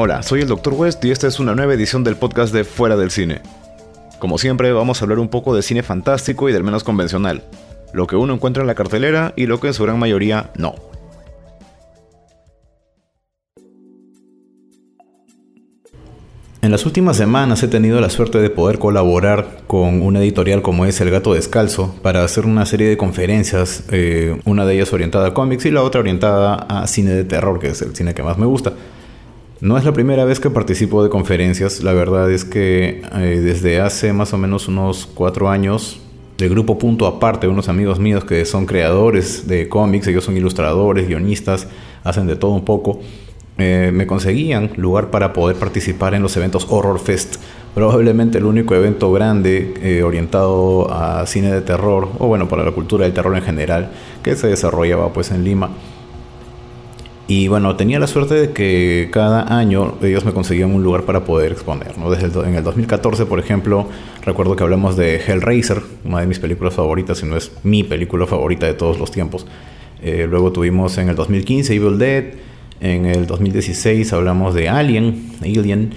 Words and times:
Hola, 0.00 0.22
soy 0.22 0.42
el 0.42 0.46
Dr. 0.46 0.74
West 0.74 1.04
y 1.04 1.10
esta 1.10 1.26
es 1.26 1.40
una 1.40 1.56
nueva 1.56 1.74
edición 1.74 2.04
del 2.04 2.14
podcast 2.14 2.54
de 2.54 2.62
Fuera 2.62 2.96
del 2.96 3.10
Cine. 3.10 3.40
Como 4.20 4.38
siempre, 4.38 4.70
vamos 4.70 5.02
a 5.02 5.04
hablar 5.04 5.18
un 5.18 5.26
poco 5.26 5.56
de 5.56 5.62
cine 5.62 5.82
fantástico 5.82 6.48
y 6.48 6.52
del 6.52 6.62
menos 6.62 6.84
convencional, 6.84 7.42
lo 7.92 8.06
que 8.06 8.14
uno 8.14 8.32
encuentra 8.32 8.60
en 8.60 8.68
la 8.68 8.76
cartelera 8.76 9.32
y 9.34 9.46
lo 9.46 9.58
que 9.58 9.66
en 9.66 9.74
su 9.74 9.82
gran 9.82 9.98
mayoría 9.98 10.52
no. 10.56 10.76
En 16.62 16.70
las 16.70 16.86
últimas 16.86 17.16
semanas 17.16 17.60
he 17.64 17.66
tenido 17.66 18.00
la 18.00 18.08
suerte 18.08 18.38
de 18.38 18.50
poder 18.50 18.78
colaborar 18.78 19.62
con 19.66 20.02
una 20.02 20.20
editorial 20.20 20.62
como 20.62 20.86
es 20.86 21.00
El 21.00 21.10
Gato 21.10 21.34
Descalzo 21.34 21.92
para 22.02 22.22
hacer 22.22 22.46
una 22.46 22.66
serie 22.66 22.88
de 22.88 22.96
conferencias, 22.96 23.82
eh, 23.90 24.40
una 24.44 24.64
de 24.64 24.76
ellas 24.76 24.92
orientada 24.92 25.26
a 25.26 25.34
cómics 25.34 25.66
y 25.66 25.72
la 25.72 25.82
otra 25.82 26.02
orientada 26.02 26.54
a 26.54 26.86
cine 26.86 27.10
de 27.10 27.24
terror, 27.24 27.58
que 27.58 27.70
es 27.70 27.82
el 27.82 27.96
cine 27.96 28.14
que 28.14 28.22
más 28.22 28.38
me 28.38 28.46
gusta. 28.46 28.74
No 29.60 29.76
es 29.76 29.84
la 29.84 29.92
primera 29.92 30.24
vez 30.24 30.38
que 30.38 30.50
participo 30.50 31.02
de 31.02 31.10
conferencias, 31.10 31.82
la 31.82 31.92
verdad 31.92 32.30
es 32.30 32.44
que 32.44 33.02
eh, 33.16 33.40
desde 33.42 33.80
hace 33.80 34.12
más 34.12 34.32
o 34.32 34.38
menos 34.38 34.68
unos 34.68 35.06
cuatro 35.06 35.48
años, 35.50 36.00
de 36.36 36.48
grupo 36.48 36.78
punto 36.78 37.06
aparte, 37.06 37.48
unos 37.48 37.68
amigos 37.68 37.98
míos 37.98 38.24
que 38.24 38.44
son 38.44 38.66
creadores 38.66 39.48
de 39.48 39.68
cómics, 39.68 40.06
ellos 40.06 40.22
son 40.22 40.36
ilustradores, 40.36 41.08
guionistas, 41.08 41.66
hacen 42.04 42.28
de 42.28 42.36
todo 42.36 42.52
un 42.52 42.64
poco 42.64 43.00
eh, 43.60 43.90
me 43.92 44.06
conseguían 44.06 44.70
lugar 44.76 45.10
para 45.10 45.32
poder 45.32 45.56
participar 45.56 46.14
en 46.14 46.22
los 46.22 46.36
eventos 46.36 46.64
Horror 46.70 47.00
Fest. 47.00 47.42
Probablemente 47.74 48.38
el 48.38 48.44
único 48.44 48.76
evento 48.76 49.12
grande 49.12 49.74
eh, 49.82 50.04
orientado 50.04 50.92
a 50.92 51.26
cine 51.26 51.52
de 51.52 51.60
terror, 51.60 52.08
o 52.18 52.28
bueno, 52.28 52.48
para 52.48 52.64
la 52.64 52.70
cultura 52.70 53.04
del 53.04 53.12
terror 53.12 53.36
en 53.36 53.42
general, 53.42 53.90
que 54.22 54.36
se 54.36 54.46
desarrollaba 54.46 55.12
pues 55.12 55.32
en 55.32 55.42
Lima. 55.42 55.70
Y 57.30 57.46
bueno, 57.46 57.76
tenía 57.76 58.00
la 58.00 58.06
suerte 58.06 58.34
de 58.34 58.50
que 58.52 59.10
cada 59.12 59.58
año 59.58 59.96
ellos 60.00 60.24
me 60.24 60.32
conseguían 60.32 60.74
un 60.74 60.82
lugar 60.82 61.02
para 61.02 61.24
poder 61.24 61.52
exponer. 61.52 61.98
¿no? 61.98 62.10
Desde 62.10 62.26
el, 62.26 62.48
en 62.48 62.54
el 62.54 62.64
2014, 62.64 63.26
por 63.26 63.38
ejemplo, 63.38 63.86
recuerdo 64.24 64.56
que 64.56 64.62
hablamos 64.62 64.96
de 64.96 65.16
Hellraiser, 65.16 65.82
una 66.06 66.20
de 66.20 66.26
mis 66.26 66.38
películas 66.38 66.72
favoritas, 66.72 67.18
si 67.18 67.26
no 67.26 67.36
es 67.36 67.52
mi 67.64 67.84
película 67.84 68.26
favorita 68.26 68.64
de 68.64 68.72
todos 68.72 68.98
los 68.98 69.10
tiempos. 69.10 69.46
Eh, 70.02 70.26
luego 70.26 70.52
tuvimos 70.52 70.96
en 70.96 71.10
el 71.10 71.16
2015 71.16 71.74
Evil 71.74 71.98
Dead. 71.98 72.24
En 72.80 73.04
el 73.04 73.26
2016 73.26 74.10
hablamos 74.14 74.54
de 74.54 74.70
Alien, 74.70 75.32
Alien, 75.42 75.90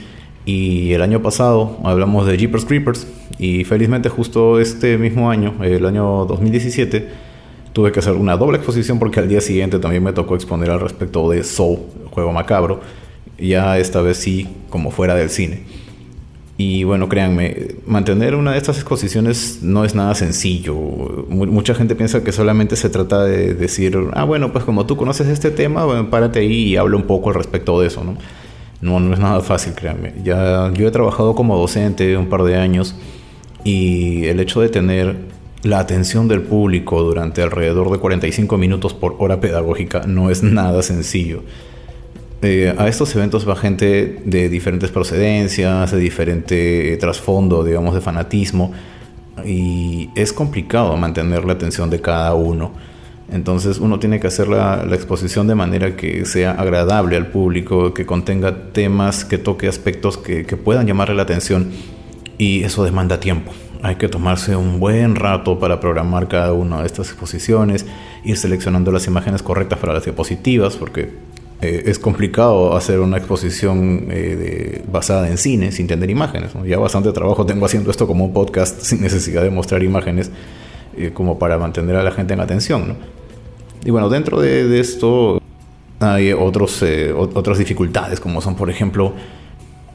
y 0.44 0.92
el 0.92 1.02
año 1.02 1.22
pasado 1.22 1.78
hablamos 1.86 2.28
de 2.28 2.38
Jeepers 2.38 2.66
Creepers. 2.66 3.08
Y 3.40 3.64
felizmente 3.64 4.10
justo 4.10 4.60
este 4.60 4.98
mismo 4.98 5.32
año, 5.32 5.56
el 5.64 5.86
año 5.86 6.26
2017, 6.26 7.31
tuve 7.74 7.92
que 7.92 8.00
hacer 8.00 8.14
una 8.14 8.38
doble 8.38 8.58
exposición 8.58 9.00
porque 9.00 9.20
al 9.20 9.30
día 9.30 9.42
siguiente 9.42 9.80
también 9.80 10.04
me 10.04 10.14
tocó 10.14 10.36
exponer 10.36 10.70
al 10.72 10.80
respecto 10.80 11.30
de 11.30 11.44
Soul, 11.44 11.80
el 12.04 12.10
juego 12.10 12.32
macabro, 12.32 12.82
ya 13.38 13.78
esta 13.78 14.02
vez 14.02 14.18
sí 14.18 14.48
como 14.70 14.92
fuera 14.92 15.16
del 15.16 15.30
cine. 15.30 15.64
Y 16.58 16.84
bueno, 16.84 17.10
créanme, 17.10 17.70
mantener 17.88 18.36
una 18.36 18.52
de 18.52 18.60
estas 18.60 18.76
exposiciones 18.76 19.60
no 19.64 19.84
es 19.84 19.96
nada 19.96 20.14
sencillo. 20.14 20.76
mucha 20.76 21.74
gente 21.74 21.96
piensa 21.96 22.24
que 22.24 22.32
solamente 22.32 22.76
se 22.76 22.90
trata 22.90 23.24
de 23.24 23.56
decir, 23.56 23.98
ah, 24.14 24.26
bueno, 24.26 24.52
pues 24.52 24.64
como 24.64 24.86
tú 24.86 24.96
conoces 24.96 25.28
este 25.28 25.50
tema, 25.50 26.08
párate 26.12 26.40
ahí 26.40 26.70
y 26.70 26.76
habla 26.78 26.98
un 26.98 27.08
poco 27.08 27.30
al 27.30 27.36
respecto 27.36 27.82
de 27.82 27.88
eso, 27.88 28.04
¿no? 28.04 28.16
No, 28.80 29.00
no 29.00 29.14
es 29.14 29.20
nada 29.20 29.42
fácil, 29.42 29.74
créanme. 29.74 30.14
Ya, 30.24 30.72
yo 30.74 30.88
he 30.88 30.92
trabajado 30.92 31.34
como 31.34 31.58
docente 31.58 32.16
un 32.16 32.30
par 32.30 32.44
de 32.44 32.58
años 32.58 32.96
y 33.64 34.26
el 34.26 34.40
hecho 34.40 34.62
de 34.62 34.70
tener 34.70 35.31
la 35.64 35.80
atención 35.80 36.28
del 36.28 36.42
público 36.42 37.04
durante 37.04 37.42
alrededor 37.42 37.92
de 37.92 38.00
45 38.00 38.58
minutos 38.58 38.94
por 38.94 39.16
hora 39.20 39.40
pedagógica 39.40 40.04
no 40.08 40.30
es 40.30 40.44
nada 40.44 40.82
sencillo. 40.82 41.44
Eh, 42.42 42.74
a 42.76 42.88
estos 42.88 43.16
eventos 43.16 43.48
va 43.48 43.56
gente 43.56 44.20
de 44.26 44.50
diferentes 44.50 44.90
procedencias, 44.90 45.92
de 45.92 46.00
diferente 46.00 46.98
trasfondo, 47.00 47.64
digamos, 47.64 47.94
de 47.94 48.02
fanatismo, 48.02 48.74
y 49.46 50.10
es 50.16 50.34
complicado 50.34 50.98
mantener 50.98 51.46
la 51.46 51.54
atención 51.54 51.92
de 51.92 52.02
cada 52.02 52.34
uno. 52.34 52.74
Entonces 53.32 53.78
uno 53.78 54.00
tiene 54.00 54.20
que 54.20 54.28
hacer 54.28 54.48
la, 54.48 54.84
exposición 54.92 55.48
de 55.48 55.56
manera 55.56 55.96
que 55.96 56.26
sea 56.26 56.52
agradable 56.52 57.16
al 57.16 57.28
público, 57.28 57.94
que 57.94 58.08
contenga 58.08 58.72
temas, 58.74 59.24
que 59.24 59.38
toque 59.38 59.68
aspectos 59.68 60.18
que, 60.18 60.46
que 60.46 60.58
puedan 60.58 60.88
llamarle 60.88 61.16
la 61.16 61.24
atención, 61.24 61.72
y 62.40 62.64
eso 62.64 62.84
demanda 62.84 63.20
tiempo. 63.20 63.52
Hay 63.84 63.96
que 63.96 64.08
tomarse 64.08 64.56
un 64.56 64.80
buen 64.80 65.16
rato 65.16 65.58
para 65.58 65.80
programar 65.80 66.28
cada 66.28 66.54
una 66.54 66.82
de 66.82 66.86
estas 66.86 67.08
exposiciones, 67.08 67.86
ir 68.24 68.38
seleccionando 68.38 68.92
las 68.92 69.08
imágenes 69.08 69.42
correctas 69.42 69.80
para 69.80 69.94
las 69.94 70.04
diapositivas, 70.04 70.76
porque 70.76 71.10
eh, 71.62 71.84
es 71.86 72.00
complicado 72.00 72.76
hacer 72.76 73.00
una 73.00 73.18
exposición 73.18 74.08
eh, 74.10 74.84
basada 74.92 75.30
en 75.30 75.38
cine 75.38 75.72
sin 75.72 75.86
tener 75.86 76.10
imágenes. 76.10 76.52
Ya 76.66 76.80
bastante 76.80 77.12
trabajo 77.12 77.46
tengo 77.46 77.66
haciendo 77.66 77.92
esto 77.92 78.08
como 78.08 78.26
un 78.26 78.34
podcast 78.34 78.82
sin 78.84 79.02
necesidad 79.02 79.44
de 79.44 79.52
mostrar 79.52 79.84
imágenes 79.84 80.32
eh, 80.98 81.12
como 81.14 81.38
para 81.38 81.60
mantener 81.60 81.96
a 81.96 82.04
la 82.04 82.12
gente 82.12 82.34
en 82.34 82.40
atención. 82.40 82.98
Y 83.86 83.92
bueno, 83.92 84.10
dentro 84.10 84.42
de, 84.42 84.80
esto 84.80 85.40
hay 86.00 86.34
otros, 86.34 86.84
otras 87.16 87.58
dificultades 87.58 88.20
como 88.20 88.42
son, 88.42 88.56
por 88.56 88.70
ejemplo, 88.70 89.14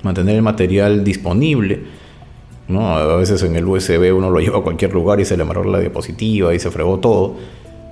mantener 0.02 0.36
el 0.36 0.42
material 0.42 1.04
disponible. 1.04 1.82
¿No? 2.68 2.96
A 2.96 3.16
veces 3.16 3.42
en 3.42 3.56
el 3.56 3.66
USB 3.66 4.14
uno 4.14 4.30
lo 4.30 4.40
lleva 4.40 4.58
a 4.58 4.62
cualquier 4.62 4.92
lugar 4.92 5.20
y 5.20 5.24
se 5.24 5.36
le 5.36 5.42
amarró 5.42 5.64
la 5.64 5.80
diapositiva 5.80 6.54
y 6.54 6.58
se 6.58 6.70
fregó 6.70 6.98
todo. 6.98 7.36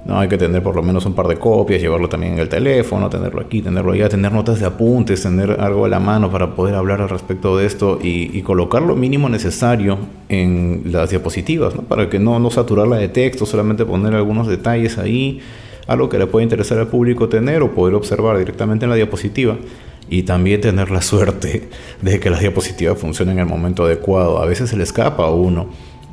No, 0.04 0.18
hay 0.18 0.28
que 0.28 0.36
tener 0.36 0.62
por 0.62 0.76
lo 0.76 0.82
menos 0.82 1.06
un 1.06 1.14
par 1.14 1.28
de 1.28 1.36
copias, 1.36 1.80
llevarlo 1.80 2.10
también 2.10 2.34
en 2.34 2.38
el 2.38 2.50
teléfono, 2.50 3.08
tenerlo 3.08 3.40
aquí, 3.40 3.62
tenerlo 3.62 3.92
allá, 3.92 4.10
tener 4.10 4.32
notas 4.32 4.60
de 4.60 4.66
apuntes, 4.66 5.22
tener 5.22 5.58
algo 5.60 5.86
a 5.86 5.88
la 5.88 5.98
mano 5.98 6.30
para 6.30 6.54
poder 6.54 6.74
hablar 6.74 7.00
al 7.00 7.08
respecto 7.08 7.56
de 7.56 7.64
esto 7.64 7.98
y, 8.02 8.42
colocar 8.42 8.82
lo 8.82 8.96
mínimo 8.96 9.30
necesario 9.30 9.96
en 10.28 10.82
las 10.92 11.08
diapositivas, 11.08 11.74
¿no? 11.74 11.82
para 11.82 12.10
que 12.10 12.18
no, 12.18 12.38
no 12.38 12.50
saturarla 12.50 12.96
de 12.96 13.08
texto, 13.08 13.46
solamente 13.46 13.86
poner 13.86 14.14
algunos 14.14 14.46
detalles 14.46 14.98
ahí, 14.98 15.40
algo 15.86 16.10
que 16.10 16.18
le 16.18 16.26
pueda 16.26 16.42
interesar 16.42 16.78
al 16.78 16.88
público 16.88 17.30
tener 17.30 17.62
o 17.62 17.72
poder 17.72 17.94
observar 17.94 18.36
directamente 18.36 18.84
en 18.84 18.90
la 18.90 18.96
diapositiva 18.96 19.56
y 20.08 20.24
también 20.24 20.60
tener 20.60 20.90
la 20.90 21.02
suerte 21.02 21.68
de 22.02 22.20
que 22.20 22.30
la 22.30 22.38
diapositiva 22.38 22.94
funcione 22.94 23.32
en 23.32 23.38
el 23.38 23.46
momento 23.46 23.84
adecuado. 23.84 24.42
A 24.42 24.46
veces 24.46 24.70
se 24.70 24.76
le 24.76 24.84
escapa 24.84 25.24
a 25.24 25.30
uno. 25.30 25.68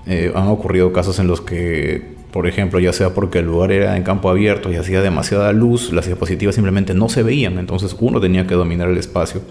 Eh, 0.08 0.32
han 0.34 0.48
ocurrido 0.48 0.92
casos 0.92 1.20
en 1.20 1.28
los 1.28 1.42
que 1.42 2.20
por 2.32 2.48
ejemplo, 2.48 2.80
ya 2.80 2.94
sea 2.94 3.14
porque 3.14 3.40
el 3.40 3.46
lugar 3.46 3.72
era 3.72 3.98
en 3.98 4.04
campo 4.04 4.30
abierto 4.30 4.72
y 4.72 4.78
hacía 4.78 5.02
demasiada 5.02 5.52
luz, 5.52 5.92
las 5.92 6.06
diapositivas 6.06 6.56
simplemente 6.56 6.94
no 6.94 7.10
se 7.10 7.24
veían, 7.24 7.60
entonces 7.60 7.96
uno 8.00 8.22
tenía 8.22 8.48
que 8.48 8.56
dominar 8.56 8.90
el 8.90 8.98
espacio. 8.98 9.42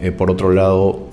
Eh, 0.00 0.10
por 0.10 0.30
otro 0.30 0.50
lado, 0.50 1.06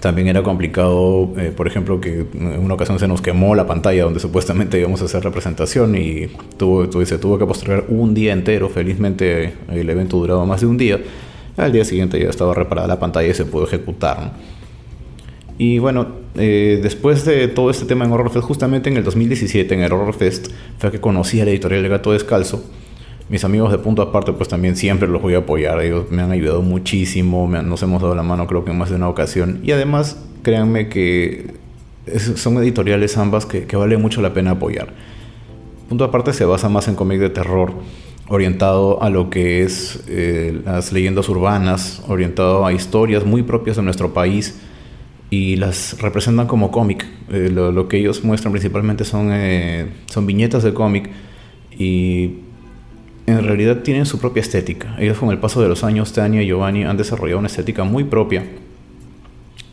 también 0.00 0.28
era 0.28 0.42
complicado, 0.42 1.30
eh, 1.38 1.52
por 1.56 1.66
ejemplo, 1.66 2.00
que 2.00 2.26
en 2.34 2.60
una 2.60 2.74
ocasión 2.74 2.98
se 2.98 3.08
nos 3.08 3.22
quemó 3.22 3.54
la 3.54 3.66
pantalla 3.66 4.04
donde 4.04 4.20
supuestamente 4.20 4.78
íbamos 4.78 5.00
a 5.00 5.06
hacer 5.06 5.22
representación 5.22 5.96
y 5.96 6.28
tuvo, 6.56 6.90
se 7.04 7.18
tuvo 7.18 7.38
que 7.38 7.46
postergar 7.46 7.84
un 7.88 8.12
día 8.12 8.32
entero. 8.32 8.68
Felizmente 8.68 9.54
el 9.70 9.88
evento 9.88 10.18
duraba 10.18 10.44
más 10.44 10.60
de 10.60 10.66
un 10.66 10.76
día. 10.76 11.00
Al 11.64 11.72
día 11.72 11.84
siguiente 11.84 12.20
ya 12.20 12.28
estaba 12.28 12.54
reparada 12.54 12.88
la 12.88 12.98
pantalla 12.98 13.28
y 13.28 13.34
se 13.34 13.44
pudo 13.44 13.64
ejecutar. 13.64 14.32
Y 15.58 15.78
bueno, 15.78 16.06
eh, 16.36 16.80
después 16.82 17.24
de 17.26 17.48
todo 17.48 17.70
este 17.70 17.84
tema 17.84 18.06
en 18.06 18.12
Horror 18.12 18.30
Fest, 18.30 18.46
justamente 18.46 18.88
en 18.88 18.96
el 18.96 19.04
2017, 19.04 19.74
en 19.74 19.82
el 19.82 19.92
Horror 19.92 20.14
Fest, 20.14 20.48
fue 20.78 20.90
que 20.90 21.00
conocí 21.00 21.40
a 21.40 21.44
la 21.44 21.50
editorial 21.50 21.84
El 21.84 21.90
Gato 21.90 22.12
Descalzo. 22.12 22.64
Mis 23.28 23.44
amigos 23.44 23.70
de 23.70 23.78
punto 23.78 24.02
aparte, 24.02 24.32
pues 24.32 24.48
también 24.48 24.74
siempre 24.74 25.06
los 25.06 25.20
voy 25.20 25.34
a 25.34 25.38
apoyar. 25.38 25.80
Ellos 25.82 26.10
me 26.10 26.22
han 26.22 26.32
ayudado 26.32 26.62
muchísimo, 26.62 27.46
nos 27.46 27.82
hemos 27.82 28.00
dado 28.00 28.14
la 28.14 28.22
mano 28.22 28.46
creo 28.46 28.64
que 28.64 28.70
en 28.70 28.78
más 28.78 28.90
de 28.90 28.96
una 28.96 29.08
ocasión. 29.08 29.60
Y 29.62 29.72
además, 29.72 30.18
créanme 30.42 30.88
que 30.88 31.54
son 32.36 32.56
editoriales 32.56 33.16
ambas 33.18 33.46
que, 33.46 33.66
vale 33.76 33.96
mucho 33.98 34.22
la 34.22 34.32
pena 34.32 34.52
apoyar. 34.52 34.88
Punto 35.88 36.04
aparte 36.04 36.32
se 36.32 36.44
basa 36.44 36.68
más 36.68 36.88
en 36.88 36.94
cómic 36.94 37.20
de 37.20 37.30
terror, 37.30 37.74
orientado 38.30 39.02
a 39.02 39.10
lo 39.10 39.28
que 39.28 39.64
es 39.64 40.04
eh, 40.06 40.62
las 40.64 40.92
leyendas 40.92 41.28
urbanas, 41.28 42.00
orientado 42.06 42.64
a 42.64 42.72
historias 42.72 43.24
muy 43.24 43.42
propias 43.42 43.76
de 43.76 43.82
nuestro 43.82 44.14
país 44.14 44.56
y 45.30 45.56
las 45.56 46.00
representan 46.00 46.46
como 46.46 46.70
cómic. 46.70 47.04
Eh, 47.28 47.50
lo, 47.52 47.88
que 47.88 47.98
ellos 47.98 48.22
muestran 48.22 48.52
principalmente 48.52 49.04
son, 49.04 49.30
eh, 49.32 49.88
son 50.06 50.28
viñetas 50.28 50.62
de 50.62 50.72
cómic 50.72 51.10
y 51.76 52.36
en 53.26 53.42
realidad 53.42 53.78
tienen 53.78 54.06
su 54.06 54.20
propia 54.20 54.42
estética. 54.42 54.94
Ellos 55.00 55.18
con 55.18 55.30
el 55.30 55.38
paso 55.38 55.60
de 55.60 55.68
los 55.68 55.82
años, 55.82 56.12
Tania 56.12 56.40
y 56.40 56.46
Giovanni 56.46 56.84
han 56.84 56.96
desarrollado 56.96 57.40
una 57.40 57.48
estética 57.48 57.82
muy 57.82 58.04
propia 58.04 58.44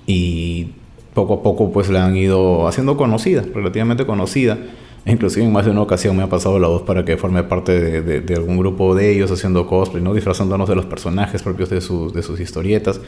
y 0.07 0.69
poco 1.18 1.34
a 1.34 1.42
poco 1.42 1.72
pues 1.72 1.90
la 1.90 2.06
han 2.06 2.16
ido 2.16 2.68
haciendo 2.68 2.96
conocida, 2.96 3.44
relativamente 3.52 4.06
conocida. 4.06 4.60
Inclusive 5.04 5.48
en 5.48 5.52
más 5.52 5.66
de 5.66 5.72
una 5.72 5.81
ocasión 5.81 6.16
me 6.16 6.22
ha 6.22 6.30
pasado 6.30 6.60
la 6.60 6.68
voz 6.68 6.84
para 6.84 7.06
que 7.06 7.18
forme 7.18 7.42
parte 7.44 8.02
de, 8.02 8.36
algún 8.36 8.60
grupo 8.60 8.94
de 8.94 9.10
ellos 9.10 9.31
haciendo 9.31 9.66
cosplay, 9.66 10.04
¿no? 10.04 10.14
disfrazándonos 10.14 10.69
de 10.69 10.75
los 10.75 10.86
personajes 10.86 11.42
propios 11.42 11.72
de 11.72 11.81
sus, 11.81 12.14
de 12.14 12.22
sus 12.22 12.40
historietas. 12.40 13.02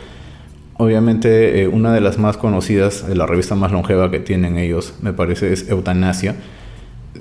Obviamente, 0.77 1.61
eh, 1.61 1.67
una 1.67 1.93
de 1.93 2.01
las 2.01 2.17
más 2.17 2.37
conocidas, 2.37 3.07
de 3.07 3.15
la 3.15 3.27
revista 3.27 3.53
más 3.53 3.71
longeva 3.71 4.09
que 4.09 4.19
tienen 4.19 4.57
ellos, 4.57 4.95
me 5.03 5.13
parece, 5.13 5.53
es 5.53 5.69
Eutanasia. 5.69 6.35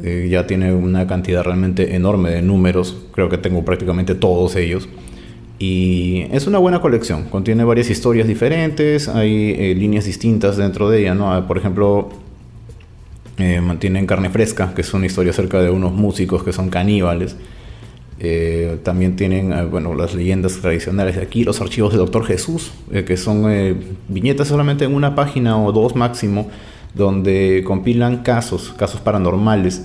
Eh, 0.02 0.28
ya 0.30 0.46
tiene 0.46 0.72
una 0.72 1.06
cantidad 1.06 1.42
realmente 1.42 1.96
enorme 1.96 2.30
de 2.30 2.40
números, 2.40 2.96
creo 3.12 3.28
que 3.28 3.36
tengo 3.36 3.62
prácticamente 3.62 4.14
todos 4.14 4.56
ellos. 4.56 4.88
Y 5.58 6.26
es 6.30 6.46
una 6.46 6.58
buena 6.58 6.80
colección, 6.80 7.24
contiene 7.24 7.64
varias 7.64 7.90
historias 7.90 8.28
diferentes, 8.28 9.08
hay 9.08 9.56
eh, 9.58 9.74
líneas 9.74 10.04
distintas 10.04 10.56
dentro 10.56 10.88
de 10.88 11.00
ella, 11.00 11.14
¿no? 11.14 11.46
Por 11.48 11.58
ejemplo, 11.58 12.10
eh, 13.38 13.60
mantienen 13.60 14.06
Carne 14.06 14.30
Fresca, 14.30 14.72
que 14.72 14.82
es 14.82 14.94
una 14.94 15.06
historia 15.06 15.32
acerca 15.32 15.60
de 15.60 15.70
unos 15.70 15.92
músicos 15.92 16.44
que 16.44 16.52
son 16.52 16.70
caníbales. 16.70 17.36
Eh, 18.20 18.78
también 18.84 19.16
tienen, 19.16 19.52
bueno, 19.70 19.94
las 19.94 20.14
leyendas 20.14 20.58
tradicionales 20.60 21.16
de 21.16 21.22
aquí, 21.22 21.42
los 21.42 21.60
archivos 21.60 21.92
de 21.92 21.98
Doctor 21.98 22.24
Jesús, 22.24 22.72
que 23.06 23.16
son 23.16 23.46
viñetas 24.08 24.48
solamente 24.48 24.84
en 24.84 24.94
una 24.94 25.16
página 25.16 25.60
o 25.60 25.72
dos 25.72 25.96
máximo, 25.96 26.48
donde 26.94 27.62
compilan 27.64 28.18
casos, 28.18 28.74
casos 28.76 29.00
paranormales, 29.00 29.84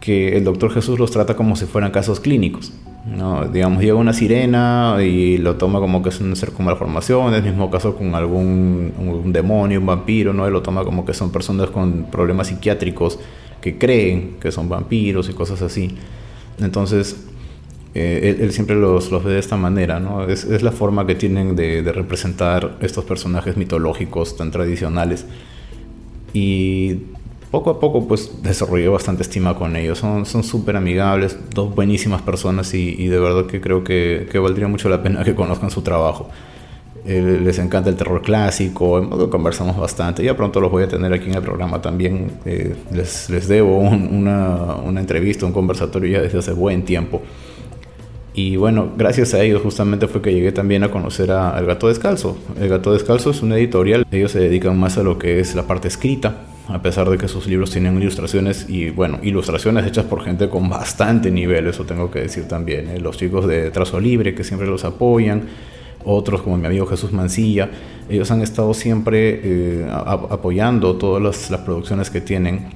que 0.00 0.36
el 0.36 0.44
Doctor 0.44 0.72
Jesús 0.72 0.98
los 0.98 1.10
trata 1.10 1.34
como 1.34 1.56
si 1.56 1.66
fueran 1.66 1.90
casos 1.90 2.20
clínicos. 2.20 2.72
¿No? 3.06 3.46
Digamos, 3.46 3.82
llega 3.82 3.94
una 3.94 4.12
sirena 4.12 4.96
y 5.00 5.38
lo 5.38 5.56
toma 5.56 5.80
como 5.80 6.02
que 6.02 6.10
es 6.10 6.20
un 6.20 6.34
ser 6.36 6.52
con 6.52 6.66
malformaciones, 6.66 7.42
mismo 7.42 7.70
caso 7.70 7.96
con 7.96 8.14
algún 8.14 8.92
demonio, 9.26 9.80
un 9.80 9.86
vampiro, 9.86 10.32
¿no? 10.32 10.46
Él 10.46 10.52
lo 10.52 10.62
toma 10.62 10.84
como 10.84 11.04
que 11.04 11.14
son 11.14 11.30
personas 11.30 11.70
con 11.70 12.04
problemas 12.10 12.48
psiquiátricos 12.48 13.18
que 13.60 13.78
creen 13.78 14.36
que 14.40 14.52
son 14.52 14.68
vampiros 14.68 15.28
y 15.28 15.32
cosas 15.32 15.62
así. 15.62 15.96
Entonces, 16.60 17.24
eh, 17.94 18.36
él, 18.40 18.52
siempre 18.52 18.76
los, 18.76 19.10
los, 19.10 19.24
ve 19.24 19.32
de 19.32 19.38
esta 19.38 19.56
manera, 19.56 19.98
¿no? 19.98 20.24
Es, 20.24 20.44
es 20.44 20.62
la 20.62 20.72
forma 20.72 21.06
que 21.06 21.14
tienen 21.14 21.56
de, 21.56 21.82
de, 21.82 21.92
representar 21.92 22.76
estos 22.80 23.04
personajes 23.04 23.56
mitológicos 23.56 24.36
tan 24.36 24.50
tradicionales. 24.50 25.26
Y 26.34 26.98
poco 27.50 27.70
a 27.70 27.80
poco 27.80 28.06
pues 28.06 28.42
desarrollé 28.42 28.88
bastante 28.88 29.22
estima 29.22 29.54
con 29.56 29.76
ellos. 29.76 29.98
Son 29.98 30.24
súper 30.26 30.76
amigables, 30.76 31.36
dos 31.54 31.74
buenísimas 31.74 32.22
personas 32.22 32.72
y, 32.74 33.06
de 33.06 33.18
verdad 33.18 33.46
que 33.46 33.60
creo 33.60 33.84
que, 33.84 34.28
valdría 34.42 34.68
mucho 34.68 34.88
la 34.88 35.02
pena 35.02 35.24
que 35.24 35.34
conozcan 35.34 35.70
su 35.70 35.82
trabajo. 35.82 36.28
Eh, 37.06 37.40
les 37.42 37.58
encanta 37.58 37.88
el 37.88 37.96
terror 37.96 38.20
clásico, 38.20 39.30
conversamos 39.30 39.76
bastante. 39.78 40.22
Ya 40.22 40.36
pronto 40.36 40.60
los 40.60 40.70
voy 40.70 40.82
a 40.82 40.88
tener 40.88 41.12
aquí 41.12 41.30
en 41.30 41.36
el 41.36 41.42
programa 41.42 41.80
también. 41.80 42.32
Eh, 42.44 42.74
les, 42.92 43.30
les, 43.30 43.48
debo 43.48 43.78
una, 43.78 44.76
una, 44.84 45.00
entrevista, 45.00 45.46
un 45.46 45.52
conversatorio 45.52 46.18
ya 46.18 46.22
desde 46.22 46.38
hace 46.38 46.52
buen 46.52 46.84
tiempo. 46.84 47.22
Y 48.34 48.56
bueno, 48.56 48.92
gracias 48.96 49.34
a 49.34 49.42
ellos 49.42 49.62
justamente 49.62 50.06
fue 50.06 50.22
que 50.22 50.32
llegué 50.32 50.52
también 50.52 50.84
a 50.84 50.90
conocer 50.90 51.32
a 51.32 51.58
El 51.58 51.66
Gato 51.66 51.88
Descalzo. 51.88 52.36
El 52.60 52.68
Gato 52.68 52.92
Descalzo 52.92 53.30
es 53.30 53.42
una 53.42 53.56
editorial, 53.56 54.06
ellos 54.12 54.32
se 54.32 54.38
dedican 54.38 54.78
más 54.78 54.98
a 54.98 55.02
lo 55.02 55.18
que 55.18 55.40
es 55.40 55.54
la 55.54 55.64
parte 55.64 55.88
escrita, 55.88 56.36
a 56.68 56.82
pesar 56.82 57.08
de 57.08 57.16
que 57.16 57.28
sus 57.28 57.46
libros 57.46 57.70
tienen 57.70 58.00
ilustraciones 58.00 58.66
y 58.68 58.90
bueno, 58.90 59.18
ilustraciones 59.22 59.86
hechas 59.86 60.04
por 60.04 60.22
gente 60.22 60.50
con 60.50 60.68
bastante 60.68 61.30
nivel, 61.30 61.66
eso 61.66 61.84
tengo 61.84 62.10
que 62.10 62.20
decir 62.20 62.46
también. 62.46 62.88
¿eh? 62.88 63.00
Los 63.00 63.16
chicos 63.16 63.46
de 63.46 63.70
Trazo 63.70 63.98
Libre 63.98 64.34
que 64.34 64.44
siempre 64.44 64.68
los 64.68 64.84
apoyan, 64.84 65.44
otros 66.04 66.42
como 66.42 66.58
mi 66.58 66.66
amigo 66.66 66.86
Jesús 66.86 67.12
Mancilla, 67.12 67.70
ellos 68.10 68.30
han 68.30 68.42
estado 68.42 68.74
siempre 68.74 69.40
eh, 69.42 69.86
apoyando 69.90 70.96
todas 70.96 71.50
las, 71.50 71.60
producciones 71.60 72.10
que 72.10 72.20
tienen 72.20 72.66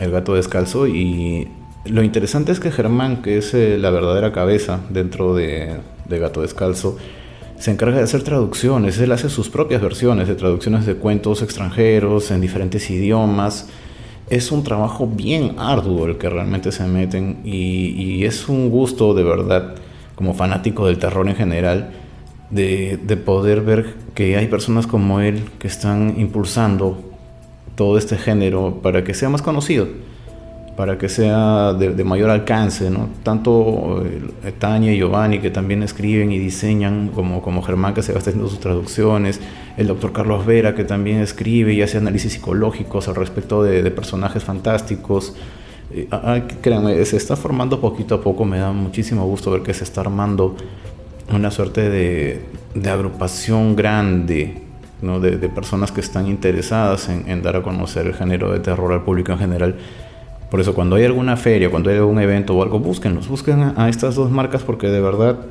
El 0.00 0.10
Gato 0.10 0.34
Descalzo 0.34 0.86
y 0.86 1.48
lo 1.84 2.02
interesante 2.02 2.52
es 2.52 2.60
que 2.60 2.70
Germán, 2.70 3.20
que 3.20 3.36
es 3.36 3.52
eh, 3.52 3.76
la 3.78 3.90
verdadera 3.90 4.32
cabeza 4.32 4.80
dentro 4.88 5.34
de, 5.34 5.76
de 6.08 6.18
Gato 6.18 6.40
Descalzo, 6.40 6.96
se 7.62 7.70
encarga 7.70 7.98
de 7.98 8.02
hacer 8.02 8.24
traducciones, 8.24 8.98
él 8.98 9.12
hace 9.12 9.28
sus 9.28 9.48
propias 9.48 9.80
versiones 9.80 10.26
de 10.26 10.34
traducciones 10.34 10.84
de 10.84 10.96
cuentos 10.96 11.42
extranjeros 11.42 12.32
en 12.32 12.40
diferentes 12.40 12.90
idiomas. 12.90 13.68
Es 14.28 14.50
un 14.50 14.64
trabajo 14.64 15.06
bien 15.06 15.54
arduo 15.60 16.06
el 16.06 16.18
que 16.18 16.28
realmente 16.28 16.72
se 16.72 16.84
meten 16.88 17.38
y, 17.44 18.24
es 18.24 18.48
un 18.48 18.68
gusto 18.68 19.14
de 19.14 19.22
verdad, 19.22 19.76
como 20.16 20.34
fanático 20.34 20.88
del 20.88 20.98
terror 20.98 21.28
en 21.28 21.36
general, 21.36 21.92
de 22.50 23.22
poder 23.24 23.60
ver 23.60 23.94
que 24.16 24.36
hay 24.36 24.48
personas 24.48 24.88
como 24.88 25.20
él 25.20 25.44
que 25.60 25.68
están 25.68 26.16
impulsando 26.18 27.00
todo 27.76 27.96
este 27.96 28.18
género 28.18 28.80
para 28.82 29.04
que 29.04 29.14
sea 29.14 29.28
más 29.28 29.40
conocido 29.40 29.86
para 30.76 30.96
que 30.96 31.08
sea 31.08 31.74
de, 31.74 32.02
mayor 32.04 32.30
alcance, 32.30 32.90
¿no? 32.90 33.08
Tanto 33.22 34.04
eh, 34.06 34.52
Tania 34.58 34.92
y 34.92 34.98
Giovanni, 34.98 35.38
que 35.38 35.50
también 35.50 35.82
escriben 35.82 36.32
y 36.32 36.38
diseñan, 36.38 37.08
como, 37.08 37.42
como 37.42 37.62
Germán, 37.62 37.92
que 37.92 38.02
se 38.02 38.12
va 38.12 38.20
haciendo 38.20 38.48
sus 38.48 38.58
traducciones, 38.58 39.40
el 39.76 39.86
doctor 39.86 40.12
Carlos 40.12 40.46
Vera, 40.46 40.74
que 40.74 40.84
también 40.84 41.20
escribe 41.20 41.74
y 41.74 41.82
hace 41.82 41.98
análisis 41.98 42.32
psicológicos 42.32 43.06
al 43.08 43.16
respecto 43.16 43.62
de, 43.62 43.90
personajes 43.90 44.44
fantásticos. 44.44 45.36
Eh, 45.92 46.08
créanme, 46.62 47.04
se 47.04 47.18
está 47.18 47.36
formando 47.36 47.78
poquito 47.78 48.14
a 48.14 48.22
poco, 48.22 48.46
me 48.46 48.58
da 48.58 48.72
muchísimo 48.72 49.26
gusto 49.26 49.50
ver 49.50 49.62
que 49.62 49.74
se 49.74 49.84
está 49.84 50.00
armando 50.00 50.56
una 51.30 51.50
suerte 51.50 51.90
de, 51.90 52.90
agrupación 52.90 53.76
grande 53.76 54.62
de, 55.02 55.48
personas 55.50 55.92
que 55.92 56.00
están 56.00 56.28
interesadas 56.28 57.10
en 57.10 57.42
dar 57.42 57.56
a 57.56 57.62
conocer 57.62 58.06
el 58.06 58.14
género 58.14 58.50
de 58.52 58.60
terror 58.60 58.90
al 58.92 59.02
público 59.02 59.32
en 59.32 59.38
general 59.38 59.76
por 60.52 60.60
eso 60.60 60.74
cuando 60.74 60.96
hay 60.96 61.04
alguna 61.06 61.38
feria, 61.38 61.70
cuando 61.70 61.88
hay 61.88 61.96
algún 61.96 62.20
evento 62.20 62.54
o 62.54 62.62
algo, 62.62 62.78
búsquenlos, 62.78 63.26
busquen 63.26 63.72
a, 63.74 63.88
estas 63.88 64.16
dos 64.16 64.30
marcas 64.30 64.62
porque 64.62 64.88
de 64.88 65.00
verdad 65.00 65.46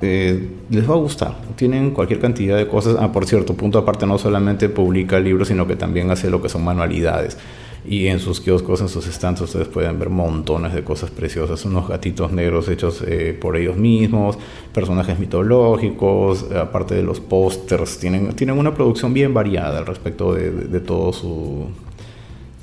eh, 0.00 0.48
les 0.70 0.88
va 0.88 0.94
a 0.94 0.98
gustar. 0.98 1.34
Tienen 1.56 1.90
cualquier 1.90 2.20
cantidad 2.20 2.56
de 2.56 2.68
cosas. 2.68 2.96
Ah, 3.00 3.10
por 3.10 3.26
cierto, 3.26 3.54
punto 3.54 3.80
aparte, 3.80 4.06
no 4.06 4.16
solamente 4.16 4.68
publica 4.68 5.18
libros, 5.18 5.48
sino 5.48 5.66
que 5.66 5.74
también 5.74 6.08
hace 6.12 6.30
lo 6.30 6.40
que 6.40 6.48
son 6.48 6.62
manualidades. 6.62 7.36
Y 7.84 8.06
en 8.06 8.20
sus 8.20 8.40
kioscos, 8.40 8.80
en 8.80 8.88
sus 8.88 9.08
estantes, 9.08 9.42
ustedes 9.42 9.66
pueden 9.66 9.98
ver 9.98 10.08
montones 10.08 10.72
de 10.72 10.84
cosas 10.84 11.10
preciosas. 11.10 11.64
Unos 11.64 11.88
gatitos 11.88 12.30
negros 12.30 12.68
hechos 12.68 13.02
eh, 13.04 13.36
por 13.38 13.56
ellos 13.56 13.76
mismos, 13.76 14.38
personajes 14.72 15.18
mitológicos, 15.18 16.46
aparte 16.52 16.94
de 16.94 17.02
los 17.02 17.18
pósters. 17.18 17.98
Tienen, 17.98 18.34
tienen 18.34 18.56
una 18.56 18.72
producción 18.72 19.12
bien 19.12 19.34
variada 19.34 19.78
al 19.78 19.86
respecto 19.86 20.32
de 20.32 20.78
todo 20.78 21.12
su, 21.12 21.70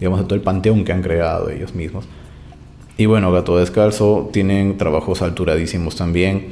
digamos, 0.01 0.19
de 0.19 0.25
todo 0.25 0.33
el 0.33 0.41
panteón 0.41 0.83
que 0.83 0.91
han 0.91 1.03
creado 1.03 1.51
ellos 1.51 1.75
mismos. 1.75 2.05
Y 2.97 3.05
bueno, 3.05 3.31
Gato 3.31 3.55
Descalzo 3.57 4.31
tienen 4.33 4.77
trabajos 4.77 5.21
alturadísimos 5.21 5.95
también. 5.95 6.47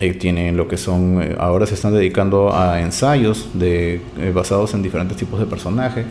Eh, 0.00 0.12
tienen 0.12 0.58
lo 0.58 0.68
que 0.68 0.76
son, 0.76 1.22
eh, 1.22 1.34
ahora 1.38 1.64
se 1.66 1.74
están 1.74 1.94
dedicando 1.94 2.54
a 2.54 2.80
ensayos 2.82 3.48
de, 3.54 4.02
eh, 4.18 4.32
basados 4.34 4.74
en 4.74 4.82
diferentes 4.82 5.16
tipos 5.16 5.40
de 5.40 5.46
personajes. 5.46 6.04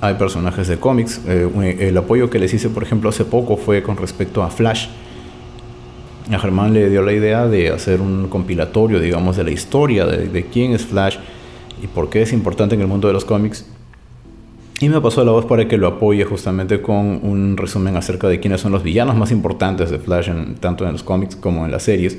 Hay 0.00 0.14
personajes 0.14 0.68
de 0.68 0.78
cómics. 0.78 1.20
el 1.26 1.96
apoyo 1.96 2.30
que 2.30 2.38
les 2.38 2.54
hice, 2.54 2.68
por 2.68 2.84
ejemplo, 2.84 3.10
hace 3.10 3.24
poco 3.24 3.56
fue 3.56 3.82
con 3.82 3.96
respecto 3.96 4.44
a 4.44 4.50
Flash. 4.50 4.86
A 6.30 6.38
Germán 6.38 6.72
le 6.72 6.88
dio 6.88 7.02
la 7.02 7.12
idea 7.12 7.48
de 7.48 7.70
hacer 7.70 8.00
un 8.00 8.28
compilatorio, 8.28 9.00
digamos, 9.00 9.36
de 9.36 9.44
la 9.44 9.50
historia 9.50 10.06
de, 10.06 10.28
de 10.28 10.44
quién 10.44 10.72
es 10.72 10.84
Flash 10.84 11.16
y 11.82 11.88
por 11.88 12.10
qué 12.10 12.22
es 12.22 12.32
importante 12.32 12.76
en 12.76 12.80
el 12.80 12.86
mundo 12.86 13.08
de 13.08 13.14
los 13.14 13.24
cómics 13.24 13.64
y 14.80 14.88
me 14.88 15.00
pasó 15.00 15.24
la 15.24 15.32
voz 15.32 15.44
para 15.46 15.68
que 15.68 15.76
lo 15.76 15.86
apoye 15.86 16.24
justamente 16.24 16.82
con 16.82 17.20
un 17.22 17.56
resumen 17.56 17.96
acerca 17.96 18.28
de 18.28 18.40
quiénes 18.40 18.60
son 18.60 18.72
los 18.72 18.82
villanos 18.82 19.16
más 19.16 19.30
importantes 19.30 19.90
de 19.90 19.98
Flash, 19.98 20.30
tanto 20.60 20.84
en 20.84 20.92
los 20.92 21.02
cómics 21.02 21.36
como 21.36 21.64
en 21.64 21.70
las 21.70 21.84
series. 21.84 22.18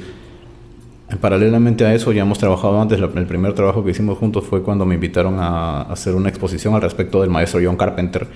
Paralelamente 1.20 1.86
a 1.86 1.94
eso, 1.94 2.12
ya 2.14 2.24
hemos 2.24 2.40
trabajado 2.40 2.82
antes. 2.82 3.00
El 3.00 3.26
primer 3.26 3.54
trabajo 3.54 3.84
que 3.84 3.92
hicimos 3.92 4.18
juntos 4.18 4.46
fue 4.46 4.64
cuando 4.64 4.86
me 4.86 4.96
invitaron 4.96 5.36
a 5.40 5.82
hacer 5.84 6.16
una 6.16 6.30
exposición 6.30 6.74
al 6.74 6.82
respecto 6.82 7.22
del 7.22 7.30
maestro 7.30 7.60
John 7.64 7.78
Carpenter, 7.78 8.28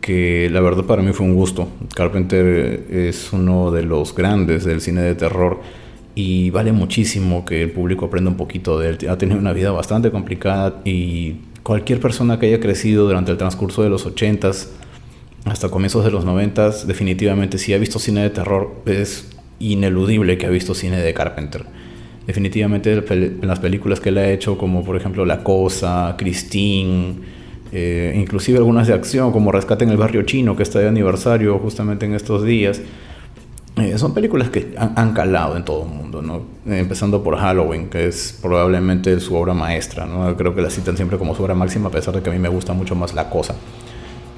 que 0.00 0.48
la 0.50 0.60
verdad 0.60 0.84
para 0.84 1.02
mí 1.02 1.12
fue 1.12 1.26
un 1.26 1.34
gusto. 1.34 1.68
Carpenter 1.94 2.86
es 2.90 3.32
uno 3.32 3.70
de 3.70 3.82
los 3.82 4.14
grandes 4.14 4.64
del 4.64 4.80
cine 4.80 5.02
de 5.02 5.14
terror 5.14 5.60
y 6.14 6.50
vale 6.50 6.72
muchísimo 6.72 7.44
que 7.44 7.62
el 7.62 7.72
público 7.72 8.06
aprenda 8.06 8.30
un 8.30 8.36
poquito 8.36 8.78
de 8.78 8.90
él. 8.90 8.98
Ha 9.10 9.18
tenido 9.18 9.38
una 9.38 9.52
vida 9.52 9.70
bastante 9.72 10.10
complicada 10.10 10.80
y 10.84 11.36
cualquier 11.62 12.00
persona 12.00 12.38
que 12.38 12.46
haya 12.46 12.60
crecido 12.60 13.06
durante 13.06 13.30
el 13.30 13.38
transcurso 13.38 13.82
de 13.82 13.90
los 13.90 14.06
80s 14.06 14.68
hasta 15.44 15.68
comienzos 15.68 16.04
de 16.04 16.10
los 16.10 16.24
90s, 16.24 16.84
definitivamente 16.84 17.58
si 17.58 17.74
ha 17.74 17.78
visto 17.78 17.98
cine 17.98 18.22
de 18.22 18.30
terror 18.30 18.74
es 18.86 19.30
ineludible 19.58 20.38
que 20.38 20.46
ha 20.46 20.50
visto 20.50 20.74
cine 20.74 21.00
de 21.00 21.14
Carpenter. 21.14 21.64
Definitivamente 22.26 22.92
en 22.92 23.46
las 23.48 23.58
películas 23.58 23.98
que 24.00 24.10
él 24.10 24.18
ha 24.18 24.30
hecho, 24.30 24.56
como 24.56 24.84
por 24.84 24.96
ejemplo 24.96 25.24
La 25.26 25.42
Cosa, 25.42 26.14
Christine, 26.16 27.14
eh, 27.72 28.14
inclusive 28.16 28.58
algunas 28.58 28.86
de 28.86 28.94
acción 28.94 29.32
como 29.32 29.50
Rescate 29.50 29.84
en 29.84 29.90
el 29.90 29.96
Barrio 29.96 30.22
Chino, 30.22 30.56
que 30.56 30.62
está 30.62 30.78
de 30.78 30.88
aniversario 30.88 31.58
justamente 31.58 32.06
en 32.06 32.14
estos 32.14 32.44
días, 32.44 32.80
eh, 33.82 33.98
son 33.98 34.14
películas 34.14 34.50
que 34.50 34.74
han, 34.76 35.12
calado 35.12 35.56
en 35.56 35.64
todo 35.64 35.82
el 35.82 35.88
mundo, 35.88 36.22
¿no? 36.22 36.42
empezando 36.66 37.22
por 37.22 37.36
Halloween, 37.36 37.88
que 37.88 38.06
es 38.06 38.38
probablemente 38.40 39.18
su 39.20 39.34
obra 39.34 39.54
maestra. 39.54 40.06
¿no? 40.06 40.36
Creo 40.36 40.54
que 40.54 40.62
la 40.62 40.70
citan 40.70 40.96
siempre 40.96 41.18
como 41.18 41.34
su 41.34 41.42
obra 41.42 41.54
máxima, 41.54 41.88
a 41.88 41.92
pesar 41.92 42.14
de 42.14 42.22
que 42.22 42.30
a 42.30 42.32
mí 42.32 42.38
me 42.38 42.48
gusta 42.48 42.72
mucho 42.72 42.94
más 42.94 43.14
La 43.14 43.28
Cosa. 43.28 43.54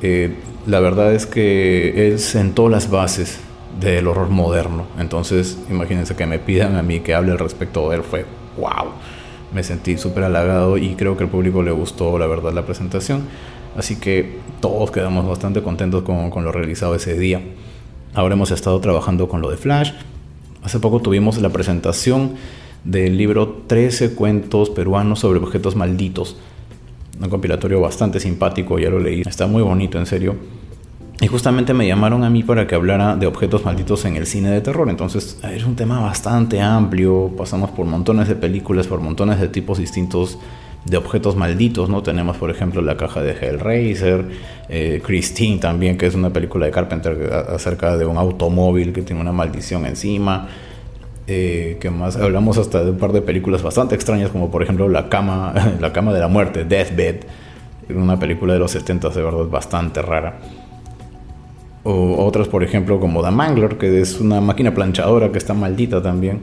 Eh, 0.03 0.35
la 0.67 0.81
verdad 0.81 1.13
es 1.15 1.27
que 1.27 2.09
él 2.09 2.19
sentó 2.19 2.69
las 2.69 2.91
bases 2.91 3.39
del 3.81 4.07
horror 4.07 4.31
moderno. 4.31 4.87
Entonces, 4.99 5.59
imagínense 5.71 6.15
que 6.15 6.27
me 6.27 6.39
pidan 6.39 6.77
a 6.77 6.83
mí 6.83 7.01
que 7.01 7.15
hable 7.15 7.33
al 7.33 7.39
respecto 7.39 7.91
de 7.91 7.97
él. 7.97 8.03
Fue 8.03 8.25
wow. 8.57 8.93
Me 9.53 9.63
sentí 9.63 9.97
súper 9.97 10.25
halagado 10.25 10.79
y 10.79 10.95
creo 10.95 11.17
que 11.17 11.25
al 11.25 11.31
público 11.31 11.63
le 11.63 11.71
gustó, 11.71 12.19
la 12.19 12.27
verdad, 12.27 12.53
la 12.53 12.67
presentación. 12.67 13.23
Así 13.77 13.97
que 13.97 14.39
todos 14.61 14.91
quedamos 14.91 15.27
bastante 15.27 15.63
contentos 15.63 16.03
con, 16.03 16.31
con 16.31 16.45
lo 16.45 16.53
realizado 16.53 16.95
ese 16.95 17.17
día. 17.17 17.41
Ahora 18.15 18.35
hemos 18.35 18.53
estado 18.53 18.79
trabajando 18.79 19.29
con 19.29 19.41
lo 19.41 19.51
de 19.51 19.57
Flash. 19.57 19.91
Hace 20.63 20.79
poco 20.79 21.01
tuvimos 21.01 21.39
la 21.43 21.51
presentación 21.51 22.35
del 22.85 23.17
libro 23.17 23.63
13 23.67 24.15
cuentos 24.15 24.71
peruanos 24.71 25.19
sobre 25.19 25.41
objetos 25.41 25.75
malditos. 25.75 26.37
Un 27.21 27.29
compilatorio 27.29 27.81
bastante 27.81 28.21
simpático, 28.21 28.79
ya 28.79 28.89
lo 28.89 29.01
leí. 29.01 29.23
Está 29.23 29.49
muy 29.49 29.63
bonito, 29.63 29.99
en 29.99 30.07
serio. 30.07 30.37
Y 31.21 31.27
justamente 31.27 31.75
me 31.75 31.89
llamaron 31.89 32.23
a 32.23 32.31
mí 32.31 32.45
para 32.45 32.69
que 32.69 32.77
hablara 32.77 33.17
de 33.17 33.27
objetos 33.27 33.65
malditos 33.65 34.05
en 34.05 34.15
el 34.15 34.27
cine 34.27 34.51
de 34.51 34.61
terror. 34.61 34.89
Entonces 34.89 35.41
es 35.43 35.65
un 35.65 35.75
tema 35.75 35.99
bastante 35.99 36.61
amplio. 36.61 37.33
Pasamos 37.37 37.71
por 37.71 37.85
montones 37.85 38.29
de 38.29 38.37
películas, 38.37 38.87
por 38.87 39.01
montones 39.01 39.41
de 39.41 39.49
tipos 39.49 39.79
distintos 39.79 40.39
de 40.85 40.97
objetos 40.97 41.35
malditos, 41.37 41.89
¿no? 41.89 42.03
Tenemos, 42.03 42.37
por 42.37 42.51
ejemplo, 42.51 42.83
la 42.83 42.97
caja 42.97 43.23
de 43.23 43.33
Hellraiser, 43.33 44.27
eh, 44.69 45.01
Christine 45.05 45.59
también, 45.59 45.97
que 45.97 46.07
es 46.07 46.15
una 46.15 46.31
película 46.31 46.67
de 46.67 46.73
Carpenter 46.73 47.33
acerca 47.49 47.97
de 47.97 48.05
un 48.05 48.19
automóvil 48.19 48.93
que 48.93 49.03
tiene 49.03 49.21
una 49.21 49.33
maldición 49.33 49.87
encima. 49.87 50.49
Eh, 51.27 51.79
que 51.81 51.89
más 51.89 52.17
hablamos 52.17 52.59
hasta 52.59 52.85
de 52.85 52.91
un 52.91 52.99
par 52.99 53.13
de 53.13 53.23
películas 53.23 53.63
bastante 53.63 53.95
extrañas, 53.95 54.29
como 54.29 54.51
por 54.51 54.63
ejemplo 54.63 54.91
La 54.91 55.09
cama, 55.09 55.55
la 55.81 55.91
cama 55.91 56.13
de 56.13 56.21
la 56.21 56.29
muerte, 56.29 56.65
Deathbed, 56.65 57.25
una 57.89 58.19
película 58.19 58.53
de 58.53 58.59
los 58.59 58.71
70 58.73 59.09
de 59.09 59.23
verdad 59.23 59.47
bastante 59.47 60.03
rara. 60.03 60.39
O 61.83 62.25
otras, 62.25 62.49
por 62.49 62.63
ejemplo, 62.63 62.99
como 63.01 63.23
The 63.23 63.31
Mangler, 63.31 63.77
que 63.79 64.01
es 64.01 64.21
una 64.21 64.41
máquina 64.41 64.75
planchadora 64.75 65.33
que 65.33 65.39
está 65.39 65.55
maldita 65.55 66.03
también. 66.03 66.41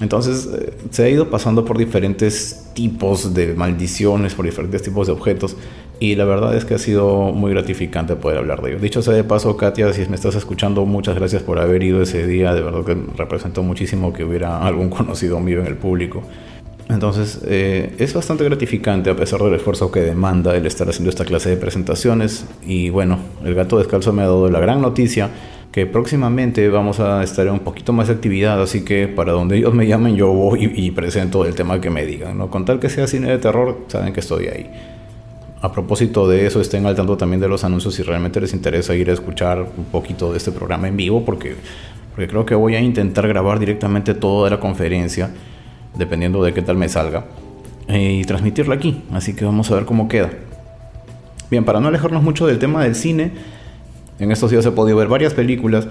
Entonces 0.00 0.48
eh, 0.52 0.72
se 0.90 1.04
ha 1.04 1.08
ido 1.08 1.28
pasando 1.28 1.64
por 1.64 1.76
diferentes 1.76 2.70
tipos 2.74 3.34
de 3.34 3.54
maldiciones, 3.54 4.34
por 4.34 4.44
diferentes 4.44 4.82
tipos 4.82 5.08
de 5.08 5.12
objetos 5.12 5.56
y 6.00 6.14
la 6.14 6.24
verdad 6.24 6.56
es 6.56 6.64
que 6.64 6.74
ha 6.74 6.78
sido 6.78 7.32
muy 7.32 7.50
gratificante 7.50 8.14
poder 8.14 8.38
hablar 8.38 8.62
de 8.62 8.70
ello. 8.70 8.80
Dicho 8.80 9.02
sea 9.02 9.14
de 9.14 9.24
paso, 9.24 9.56
Katia, 9.56 9.92
si 9.92 10.08
me 10.08 10.14
estás 10.14 10.36
escuchando, 10.36 10.86
muchas 10.86 11.16
gracias 11.16 11.42
por 11.42 11.58
haber 11.58 11.82
ido 11.82 12.00
ese 12.00 12.26
día, 12.26 12.54
de 12.54 12.62
verdad 12.62 12.84
que 12.84 12.96
representó 13.16 13.64
muchísimo 13.64 14.12
que 14.12 14.24
hubiera 14.24 14.58
algún 14.66 14.88
conocido 14.88 15.40
mío 15.40 15.60
en 15.60 15.66
el 15.66 15.76
público. 15.76 16.22
Entonces 16.88 17.40
eh, 17.44 17.94
es 17.98 18.14
bastante 18.14 18.44
gratificante 18.44 19.10
a 19.10 19.16
pesar 19.16 19.42
del 19.42 19.54
esfuerzo 19.54 19.90
que 19.90 20.00
demanda 20.00 20.56
el 20.56 20.64
estar 20.64 20.88
haciendo 20.88 21.10
esta 21.10 21.24
clase 21.24 21.50
de 21.50 21.56
presentaciones 21.56 22.46
y 22.64 22.88
bueno, 22.88 23.18
el 23.44 23.54
gato 23.54 23.76
descalzo 23.76 24.12
me 24.12 24.22
ha 24.22 24.26
dado 24.26 24.48
la 24.48 24.60
gran 24.60 24.80
noticia 24.80 25.28
que 25.72 25.84
próximamente 25.86 26.68
vamos 26.68 26.98
a 26.98 27.22
estar 27.22 27.46
en 27.46 27.52
un 27.54 27.60
poquito 27.60 27.92
más 27.92 28.08
de 28.08 28.14
actividad, 28.14 28.60
así 28.60 28.84
que 28.84 29.06
para 29.06 29.32
donde 29.32 29.58
ellos 29.58 29.74
me 29.74 29.86
llamen 29.86 30.16
yo 30.16 30.32
voy 30.32 30.72
y, 30.74 30.90
presento 30.92 31.44
el 31.44 31.54
tema 31.54 31.80
que 31.80 31.90
me 31.90 32.06
digan, 32.06 32.38
¿no? 32.38 32.50
Con 32.50 32.64
tal 32.64 32.80
que 32.80 32.88
sea 32.88 33.06
cine 33.06 33.30
de 33.30 33.38
terror, 33.38 33.78
saben 33.88 34.12
que 34.12 34.20
estoy 34.20 34.46
ahí. 34.46 34.70
A 35.60 35.72
propósito 35.72 36.28
de 36.28 36.46
eso, 36.46 36.60
estén 36.60 36.86
al 36.86 36.94
tanto 36.94 37.16
también 37.16 37.40
de 37.40 37.48
los 37.48 37.64
anuncios 37.64 37.94
si 37.94 38.02
realmente 38.02 38.40
les 38.40 38.54
interesa 38.54 38.94
ir 38.94 39.10
a 39.10 39.12
escuchar 39.12 39.66
un 39.76 39.84
poquito 39.86 40.30
de 40.32 40.38
este 40.38 40.52
programa 40.52 40.88
en 40.88 40.96
vivo, 40.96 41.24
porque, 41.24 41.56
porque 42.10 42.28
creo 42.28 42.46
que 42.46 42.54
voy 42.54 42.74
a 42.74 42.80
intentar 42.80 43.28
grabar 43.28 43.58
directamente 43.58 44.14
toda 44.14 44.48
la 44.48 44.60
conferencia, 44.60 45.30
dependiendo 45.96 46.42
de 46.42 46.54
qué 46.54 46.62
tal 46.62 46.76
me 46.76 46.88
salga, 46.88 47.26
y 47.88 48.24
transmitirla 48.24 48.76
aquí, 48.76 49.02
así 49.12 49.34
que 49.34 49.44
vamos 49.44 49.70
a 49.70 49.74
ver 49.74 49.84
cómo 49.84 50.08
queda. 50.08 50.30
Bien, 51.50 51.64
para 51.64 51.80
no 51.80 51.88
alejarnos 51.88 52.22
mucho 52.22 52.46
del 52.46 52.58
tema 52.58 52.84
del 52.84 52.94
cine, 52.94 53.32
en 54.18 54.32
estos 54.32 54.50
días 54.50 54.66
he 54.66 54.70
podido 54.70 54.98
ver 54.98 55.08
varias 55.08 55.34
películas. 55.34 55.86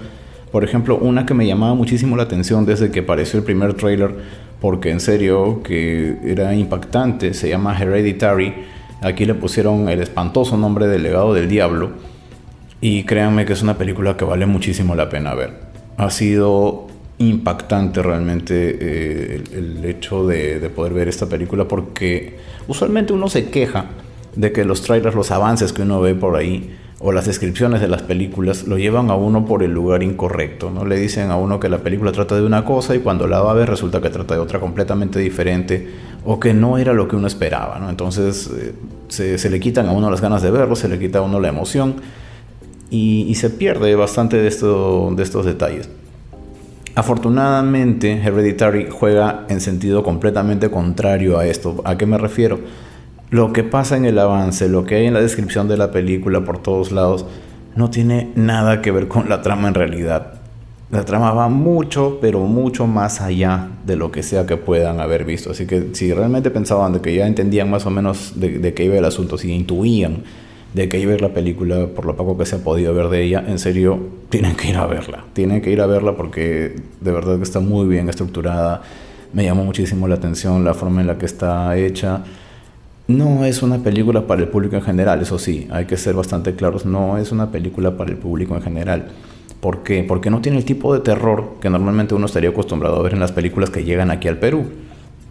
Por 0.52 0.64
ejemplo, 0.64 0.96
una 0.96 1.26
que 1.26 1.34
me 1.34 1.46
llamaba 1.46 1.74
muchísimo 1.74 2.16
la 2.16 2.24
atención 2.24 2.64
desde 2.64 2.90
que 2.90 3.00
apareció 3.00 3.38
el 3.38 3.44
primer 3.44 3.74
trailer, 3.74 4.14
porque 4.60 4.90
en 4.90 5.00
serio 5.00 5.62
que 5.62 6.16
era 6.24 6.54
impactante, 6.54 7.34
se 7.34 7.48
llama 7.48 7.78
Hereditary. 7.78 8.54
Aquí 9.02 9.24
le 9.24 9.34
pusieron 9.34 9.88
el 9.88 10.00
espantoso 10.00 10.56
nombre 10.56 10.86
del 10.86 11.02
legado 11.02 11.34
del 11.34 11.48
diablo. 11.48 11.90
Y 12.80 13.04
créanme 13.04 13.44
que 13.44 13.52
es 13.52 13.62
una 13.62 13.76
película 13.76 14.16
que 14.16 14.24
vale 14.24 14.46
muchísimo 14.46 14.94
la 14.94 15.08
pena 15.08 15.34
ver. 15.34 15.52
Ha 15.96 16.10
sido 16.10 16.86
impactante 17.18 18.02
realmente 18.02 18.78
eh, 18.80 19.42
el, 19.52 19.84
hecho 19.84 20.26
de, 20.26 20.60
de 20.60 20.70
poder 20.70 20.92
ver 20.92 21.08
esta 21.08 21.26
película 21.26 21.66
porque 21.66 22.36
usualmente 22.68 23.12
uno 23.12 23.28
se 23.28 23.50
queja 23.50 23.86
de 24.36 24.52
que 24.52 24.64
los 24.64 24.82
trailers, 24.82 25.16
los 25.16 25.32
avances 25.32 25.72
que 25.72 25.82
uno 25.82 26.00
ve 26.00 26.14
por 26.14 26.36
ahí, 26.36 26.76
o 27.00 27.12
las 27.12 27.26
descripciones 27.26 27.80
de 27.80 27.86
las 27.86 28.02
películas 28.02 28.66
lo 28.66 28.76
llevan 28.76 29.10
a 29.10 29.14
uno 29.14 29.46
por 29.46 29.62
el 29.62 29.72
lugar 29.72 30.02
incorrecto, 30.02 30.70
¿no? 30.70 30.84
Le 30.84 30.96
dicen 30.96 31.30
a 31.30 31.36
uno 31.36 31.60
que 31.60 31.68
la 31.68 31.78
película 31.78 32.10
trata 32.10 32.34
de 32.34 32.42
una 32.42 32.64
cosa 32.64 32.94
y 32.96 32.98
cuando 32.98 33.28
la 33.28 33.40
va 33.40 33.52
a 33.52 33.54
ver 33.54 33.70
resulta 33.70 34.00
que 34.00 34.10
trata 34.10 34.34
de 34.34 34.40
otra 34.40 34.58
completamente 34.58 35.20
diferente 35.20 35.88
o 36.24 36.40
que 36.40 36.54
no 36.54 36.76
era 36.76 36.92
lo 36.92 37.06
que 37.06 37.14
uno 37.14 37.28
esperaba, 37.28 37.78
¿no? 37.78 37.88
Entonces 37.88 38.50
eh, 38.52 39.38
se, 39.38 39.50
le 39.50 39.60
quitan 39.60 39.86
a 39.86 39.92
uno 39.92 40.10
las 40.10 40.20
ganas 40.20 40.42
de 40.42 40.50
verlo, 40.50 40.74
se 40.74 40.88
le 40.88 40.98
quita 40.98 41.20
a 41.20 41.22
uno 41.22 41.38
la 41.38 41.48
emoción 41.48 41.96
y, 42.90 43.32
se 43.36 43.50
pierde 43.50 43.94
bastante 43.94 44.38
de, 44.38 44.48
esto, 44.48 45.12
de 45.14 45.22
estos 45.22 45.44
detalles. 45.44 45.88
Afortunadamente, 46.96 48.10
Hereditary 48.10 48.88
juega 48.90 49.44
en 49.48 49.60
sentido 49.60 50.02
completamente 50.02 50.68
contrario 50.68 51.38
a 51.38 51.46
esto. 51.46 51.80
¿A 51.84 51.96
qué 51.96 52.06
me 52.06 52.18
refiero? 52.18 52.58
Lo 53.30 53.52
que 53.52 53.62
pasa 53.62 53.96
en 53.96 54.04
el 54.04 54.18
avance, 54.18 54.68
lo 54.68 54.84
que 54.84 54.96
hay 54.96 55.06
en 55.06 55.14
la 55.14 55.20
descripción 55.20 55.68
de 55.68 55.76
la 55.76 55.90
película 55.90 56.44
por 56.44 56.62
todos 56.62 56.92
lados, 56.92 57.26
no 57.76 57.90
tiene 57.90 58.30
nada 58.34 58.80
que 58.82 58.90
ver 58.90 59.08
con 59.08 59.28
la 59.28 59.42
trama 59.42 59.68
en 59.68 59.74
realidad. 59.74 60.34
La 60.90 61.04
trama 61.04 61.32
va 61.32 61.50
mucho, 61.50 62.18
pero 62.20 62.40
mucho 62.40 62.86
más 62.86 63.20
allá 63.20 63.68
de 63.84 63.96
lo 63.96 64.10
que 64.10 64.22
sea 64.22 64.46
que 64.46 64.56
puedan 64.56 65.00
haber 65.00 65.24
visto. 65.24 65.50
Así 65.50 65.66
que 65.66 65.90
si 65.92 66.14
realmente 66.14 66.50
pensaban 66.50 66.94
de 66.94 67.00
que 67.00 67.14
ya 67.14 67.26
entendían 67.26 67.68
más 67.68 67.84
o 67.84 67.90
menos 67.90 68.32
de, 68.36 68.72
qué 68.72 68.84
iba 68.84 68.96
el 68.96 69.04
asunto, 69.04 69.36
si 69.36 69.52
intuían 69.52 70.22
de 70.72 70.88
qué 70.88 70.98
iba 70.98 71.14
la 71.18 71.34
película, 71.34 71.88
por 71.94 72.06
lo 72.06 72.16
poco 72.16 72.38
que 72.38 72.46
se 72.46 72.56
ha 72.56 72.58
podido 72.60 72.94
ver 72.94 73.08
de 73.08 73.22
ella, 73.22 73.44
en 73.46 73.58
serio, 73.58 73.98
tienen 74.30 74.56
que 74.56 74.70
ir 74.70 74.76
a 74.76 74.86
verla. 74.86 75.24
Tienen 75.34 75.60
que 75.60 75.70
ir 75.70 75.82
a 75.82 75.86
verla 75.86 76.16
porque 76.16 76.76
de 77.00 77.12
verdad 77.12 77.36
que 77.36 77.42
está 77.42 77.60
muy 77.60 77.86
bien 77.86 78.08
estructurada. 78.08 78.80
Me 79.34 79.44
llamó 79.44 79.64
muchísimo 79.64 80.08
la 80.08 80.14
atención 80.14 80.64
la 80.64 80.72
forma 80.72 81.02
en 81.02 81.06
la 81.06 81.18
que 81.18 81.26
está 81.26 81.76
hecha. 81.76 82.22
No 83.08 83.46
es 83.46 83.62
una 83.62 83.78
película 83.78 84.26
para 84.26 84.42
el 84.42 84.48
público 84.48 84.76
en 84.76 84.82
general, 84.82 85.22
eso 85.22 85.38
sí, 85.38 85.66
hay 85.70 85.86
que 85.86 85.96
ser 85.96 86.14
bastante 86.14 86.54
claros, 86.54 86.84
no 86.84 87.16
es 87.16 87.32
una 87.32 87.50
película 87.50 87.96
para 87.96 88.10
el 88.10 88.18
público 88.18 88.54
en 88.54 88.60
general. 88.60 89.08
¿Por 89.62 89.82
qué? 89.82 90.04
Porque 90.06 90.28
no 90.28 90.42
tiene 90.42 90.58
el 90.58 90.66
tipo 90.66 90.92
de 90.92 91.00
terror 91.00 91.54
que 91.58 91.70
normalmente 91.70 92.14
uno 92.14 92.26
estaría 92.26 92.50
acostumbrado 92.50 92.96
a 92.96 93.02
ver 93.02 93.14
en 93.14 93.20
las 93.20 93.32
películas 93.32 93.70
que 93.70 93.82
llegan 93.82 94.10
aquí 94.10 94.28
al 94.28 94.36
Perú. 94.36 94.66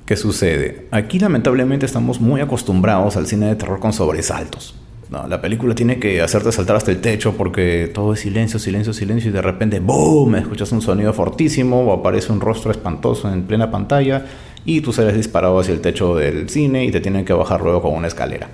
¿Qué 0.07 0.15
sucede? 0.15 0.87
Aquí 0.89 1.19
lamentablemente 1.19 1.85
estamos 1.85 2.19
muy 2.19 2.41
acostumbrados 2.41 3.15
al 3.15 3.27
cine 3.27 3.45
de 3.45 3.55
terror 3.55 3.79
con 3.79 3.93
sobresaltos. 3.93 4.73
la 5.11 5.39
película 5.39 5.75
tiene 5.75 5.99
que 5.99 6.19
hacerte 6.23 6.51
saltar 6.51 6.77
hasta 6.77 6.89
el 6.89 6.99
techo 6.99 7.37
porque 7.37 7.91
todo 7.93 8.13
es 8.13 8.21
silencio, 8.21 8.57
silencio, 8.57 8.91
silencio 8.91 9.29
y 9.29 9.33
de 9.33 9.41
repente 9.43 9.79
¡boom! 9.81 10.33
Escuchas 10.37 10.71
un 10.71 10.81
sonido 10.81 11.13
fortísimo 11.13 11.81
o 11.81 11.93
aparece 11.93 12.31
un 12.31 12.41
rostro 12.41 12.71
espantoso 12.71 13.31
en 13.31 13.43
plena 13.43 13.69
pantalla 13.69 14.25
y 14.65 14.81
tú 14.81 14.93
sales 14.93 15.15
disparado 15.15 15.59
hacia 15.59 15.73
el 15.73 15.81
techo 15.81 16.15
del 16.15 16.49
cine 16.49 16.85
y 16.85 16.91
te 16.91 16.99
tienen 16.99 17.25
que 17.25 17.33
bajar 17.33 17.61
luego 17.61 17.81
con 17.81 17.93
una 17.93 18.07
escalera. 18.07 18.49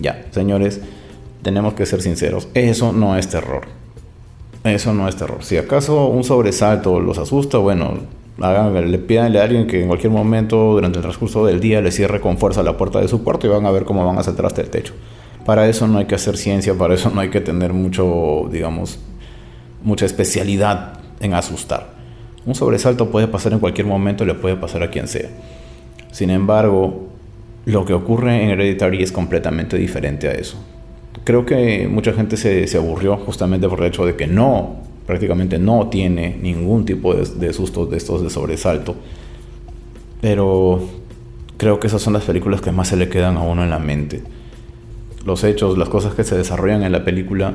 Ya, 0.00 0.26
señores, 0.30 0.80
tenemos 1.42 1.74
que 1.74 1.86
ser 1.86 2.02
sinceros, 2.02 2.48
eso 2.54 2.92
no 2.92 3.16
es 3.16 3.28
terror. 3.28 3.62
Eso 4.64 4.94
no 4.94 5.08
es 5.08 5.16
terror. 5.16 5.42
Si 5.42 5.56
acaso 5.56 6.06
un 6.06 6.22
sobresalto 6.22 7.00
los 7.00 7.18
asusta, 7.18 7.58
bueno, 7.58 7.94
hagan, 8.40 8.90
le 8.90 8.98
pidan 8.98 9.36
a 9.36 9.42
alguien 9.42 9.66
que 9.66 9.82
en 9.82 9.88
cualquier 9.88 10.12
momento 10.12 10.56
durante 10.72 10.98
el 10.98 11.02
transcurso 11.02 11.44
del 11.44 11.58
día 11.58 11.80
le 11.80 11.90
cierre 11.90 12.20
con 12.20 12.38
fuerza 12.38 12.62
la 12.62 12.76
puerta 12.76 13.00
de 13.00 13.08
su 13.08 13.24
cuarto 13.24 13.46
y 13.46 13.50
van 13.50 13.66
a 13.66 13.70
ver 13.72 13.84
cómo 13.84 14.06
van 14.06 14.18
a 14.18 14.22
saltar 14.22 14.46
hasta 14.46 14.60
el 14.60 14.70
techo. 14.70 14.94
Para 15.44 15.68
eso 15.68 15.88
no 15.88 15.98
hay 15.98 16.04
que 16.04 16.14
hacer 16.14 16.36
ciencia, 16.36 16.74
para 16.74 16.94
eso 16.94 17.10
no 17.10 17.20
hay 17.20 17.30
que 17.30 17.40
tener 17.40 17.72
mucho, 17.72 18.48
digamos, 18.52 19.00
mucha 19.82 20.06
especialidad 20.06 21.00
en 21.18 21.34
asustar. 21.34 22.01
Un 22.44 22.54
sobresalto 22.54 23.10
puede 23.10 23.28
pasar 23.28 23.52
en 23.52 23.60
cualquier 23.60 23.86
momento, 23.86 24.24
le 24.24 24.34
puede 24.34 24.56
pasar 24.56 24.82
a 24.82 24.90
quien 24.90 25.06
sea. 25.06 25.28
Sin 26.10 26.30
embargo, 26.30 27.08
lo 27.64 27.84
que 27.84 27.92
ocurre 27.92 28.42
en 28.42 28.50
Hereditary 28.50 29.02
es 29.02 29.12
completamente 29.12 29.76
diferente 29.76 30.28
a 30.28 30.32
eso. 30.32 30.56
Creo 31.24 31.46
que 31.46 31.86
mucha 31.88 32.12
gente 32.12 32.36
se, 32.36 32.76
aburrió 32.76 33.16
justamente 33.16 33.68
por 33.68 33.80
el 33.80 33.86
hecho 33.86 34.04
de 34.04 34.16
que 34.16 34.26
no, 34.26 34.76
prácticamente 35.06 35.58
no 35.58 35.88
tiene 35.88 36.36
ningún 36.40 36.84
tipo 36.84 37.14
de, 37.14 37.24
de 37.24 37.52
de 37.52 37.96
estos 37.96 38.22
de 38.22 38.30
sobresalto. 38.30 38.96
Pero 40.20 40.80
creo 41.56 41.78
que 41.78 41.86
esas 41.86 42.02
son 42.02 42.14
las 42.14 42.24
películas 42.24 42.60
que 42.60 42.72
más 42.72 42.88
se 42.88 42.96
le 42.96 43.08
quedan 43.08 43.36
a 43.36 43.42
uno 43.42 43.62
en 43.62 43.70
la 43.70 43.78
mente. 43.78 44.22
Los 45.24 45.44
hechos, 45.44 45.78
las 45.78 45.88
cosas 45.88 46.14
que 46.14 46.24
se 46.24 46.36
desarrollan 46.36 46.82
en 46.82 46.90
la 46.90 47.04
película 47.04 47.54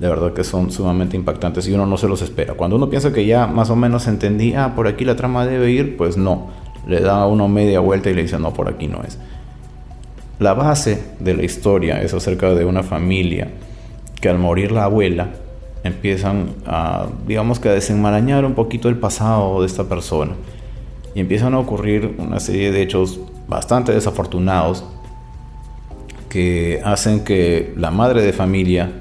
de 0.00 0.08
verdad 0.08 0.32
que 0.32 0.44
son 0.44 0.70
sumamente 0.70 1.16
impactantes 1.16 1.66
y 1.68 1.72
uno 1.72 1.86
no 1.86 1.96
se 1.96 2.08
los 2.08 2.20
espera. 2.22 2.54
Cuando 2.54 2.76
uno 2.76 2.90
piensa 2.90 3.12
que 3.12 3.24
ya 3.24 3.46
más 3.46 3.70
o 3.70 3.76
menos 3.76 4.06
entendí, 4.06 4.54
ah, 4.54 4.74
por 4.74 4.86
aquí 4.86 5.04
la 5.04 5.16
trama 5.16 5.46
debe 5.46 5.70
ir, 5.70 5.96
pues 5.96 6.16
no. 6.16 6.48
Le 6.86 7.00
da 7.00 7.22
a 7.22 7.26
uno 7.26 7.48
media 7.48 7.80
vuelta 7.80 8.10
y 8.10 8.14
le 8.14 8.22
dice, 8.22 8.38
no, 8.38 8.52
por 8.52 8.68
aquí 8.68 8.88
no 8.88 9.02
es. 9.02 9.18
La 10.38 10.52
base 10.52 11.02
de 11.18 11.34
la 11.34 11.44
historia 11.44 12.02
es 12.02 12.12
acerca 12.12 12.54
de 12.54 12.64
una 12.64 12.82
familia 12.82 13.48
que 14.20 14.28
al 14.28 14.38
morir 14.38 14.70
la 14.70 14.84
abuela 14.84 15.30
empiezan 15.82 16.50
a, 16.66 17.06
digamos 17.26 17.58
que 17.58 17.70
a 17.70 17.72
desenmarañar 17.72 18.44
un 18.44 18.54
poquito 18.54 18.88
el 18.88 18.98
pasado 18.98 19.60
de 19.60 19.66
esta 19.66 19.84
persona. 19.84 20.32
Y 21.14 21.20
empiezan 21.20 21.54
a 21.54 21.58
ocurrir 21.58 22.16
una 22.18 22.38
serie 22.38 22.70
de 22.70 22.82
hechos 22.82 23.18
bastante 23.48 23.92
desafortunados 23.92 24.84
que 26.28 26.82
hacen 26.84 27.24
que 27.24 27.72
la 27.76 27.90
madre 27.90 28.20
de 28.20 28.34
familia 28.34 28.92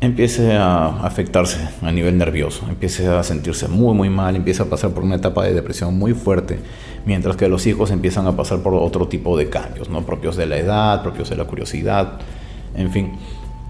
empiece 0.00 0.52
a 0.52 1.04
afectarse 1.04 1.58
a 1.82 1.90
nivel 1.90 2.18
nervioso, 2.18 2.66
empiece 2.68 3.06
a 3.06 3.22
sentirse 3.22 3.68
muy 3.68 3.94
muy 3.94 4.10
mal, 4.10 4.36
empieza 4.36 4.64
a 4.64 4.66
pasar 4.66 4.90
por 4.90 5.04
una 5.04 5.16
etapa 5.16 5.44
de 5.44 5.54
depresión 5.54 5.98
muy 5.98 6.12
fuerte, 6.12 6.58
mientras 7.06 7.36
que 7.36 7.48
los 7.48 7.66
hijos 7.66 7.90
empiezan 7.90 8.26
a 8.26 8.36
pasar 8.36 8.60
por 8.60 8.74
otro 8.74 9.08
tipo 9.08 9.36
de 9.36 9.48
cambios, 9.48 9.88
¿no? 9.88 10.04
propios 10.04 10.36
de 10.36 10.46
la 10.46 10.58
edad, 10.58 11.02
propios 11.02 11.30
de 11.30 11.36
la 11.36 11.44
curiosidad, 11.44 12.20
en 12.74 12.90
fin. 12.90 13.12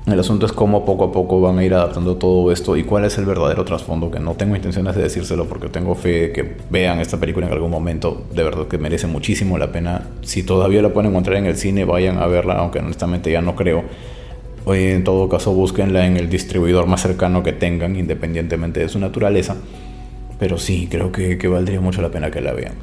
El 0.06 0.20
asunto 0.20 0.46
es 0.46 0.52
cómo 0.52 0.84
poco 0.84 1.06
a 1.06 1.10
poco 1.10 1.40
van 1.40 1.58
a 1.58 1.64
ir 1.64 1.74
adaptando 1.74 2.14
todo 2.14 2.52
esto 2.52 2.76
y 2.76 2.84
cuál 2.84 3.04
es 3.04 3.18
el 3.18 3.24
verdadero 3.24 3.64
trasfondo, 3.64 4.08
que 4.08 4.20
no 4.20 4.34
tengo 4.34 4.54
intenciones 4.54 4.94
de 4.94 5.02
decírselo 5.02 5.46
porque 5.46 5.68
tengo 5.68 5.96
fe 5.96 6.30
que 6.30 6.58
vean 6.70 7.00
esta 7.00 7.18
película 7.18 7.48
en 7.48 7.52
algún 7.52 7.72
momento, 7.72 8.22
de 8.32 8.44
verdad 8.44 8.68
que 8.68 8.78
merece 8.78 9.08
muchísimo 9.08 9.58
la 9.58 9.72
pena. 9.72 10.06
Si 10.22 10.44
todavía 10.44 10.80
la 10.80 10.90
pueden 10.90 11.10
encontrar 11.10 11.38
en 11.38 11.46
el 11.46 11.56
cine, 11.56 11.84
vayan 11.84 12.18
a 12.18 12.28
verla, 12.28 12.54
aunque 12.54 12.78
honestamente 12.78 13.32
ya 13.32 13.42
no 13.42 13.56
creo 13.56 13.82
en 14.74 15.04
todo 15.04 15.28
caso 15.28 15.52
búsquenla 15.52 16.06
en 16.06 16.16
el 16.16 16.28
distribuidor 16.28 16.86
más 16.86 17.02
cercano 17.02 17.42
que 17.42 17.52
tengan, 17.52 17.96
independientemente 17.96 18.80
de 18.80 18.88
su 18.88 18.98
naturaleza. 18.98 19.56
Pero 20.38 20.58
sí, 20.58 20.88
creo 20.90 21.12
que, 21.12 21.36
valdría 21.48 21.80
mucho 21.80 22.02
la 22.02 22.10
pena 22.10 22.30
que 22.30 22.40
la 22.40 22.52
vean. 22.52 22.74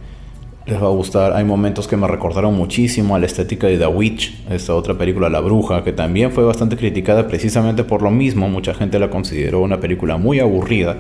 Les 0.66 0.82
va 0.82 0.88
a 0.88 0.92
gustar. 0.92 1.34
Hay 1.34 1.44
momentos 1.44 1.88
que 1.90 1.98
me 1.98 2.08
recordaron 2.08 2.56
muchísimo 2.56 3.16
a 3.16 3.20
la 3.20 3.26
estética 3.26 3.68
de 3.68 3.78
The 3.78 3.88
Witch, 3.88 4.34
esta 4.50 4.74
otra 4.74 4.98
película 4.98 5.30
La 5.30 5.42
Bruja, 5.42 5.84
que 5.84 5.92
también 5.92 6.32
fue 6.32 6.46
bastante 6.46 6.78
criticada 6.78 7.28
precisamente 7.28 7.84
por 7.84 8.02
lo 8.02 8.12
mismo. 8.12 8.48
Mucha 8.48 8.74
gente 8.74 8.98
la 8.98 9.10
consideró 9.10 9.60
una 9.60 9.82
película 9.82 10.16
muy 10.16 10.40
aburrida, 10.40 10.98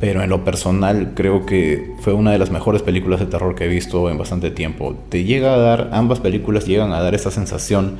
pero 0.00 0.20
en 0.22 0.30
lo 0.30 0.44
personal 0.44 1.12
creo 1.14 1.46
que 1.46 1.92
fue 2.00 2.12
una 2.12 2.32
de 2.32 2.38
las 2.38 2.50
mejores 2.50 2.82
películas 2.82 3.20
de 3.20 3.26
terror 3.26 3.54
que 3.54 3.66
he 3.66 3.68
visto 3.68 4.10
en 4.10 4.18
bastante 4.18 4.50
tiempo. 4.50 4.96
Te 5.10 5.22
llega 5.22 5.54
a 5.54 5.58
dar, 5.58 5.90
ambas 5.92 6.18
películas 6.18 6.66
llegan 6.66 6.92
a 6.92 7.00
dar 7.00 7.14
esa 7.14 7.30
sensación 7.30 7.98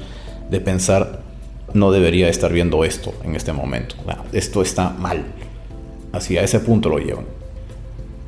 de 0.51 0.61
pensar 0.61 1.23
no 1.75 1.91
debería 1.91 2.29
estar 2.29 2.53
viendo 2.53 2.85
esto 2.85 3.13
en 3.25 3.37
este 3.37 3.53
momento. 3.53 3.97
esto 4.33 4.63
está 4.63 4.91
mal. 4.91 5.25
Así 6.13 6.39
a 6.39 6.43
ese 6.43 6.61
punto 6.61 6.89
lo 6.89 6.99
llevan. 6.99 7.27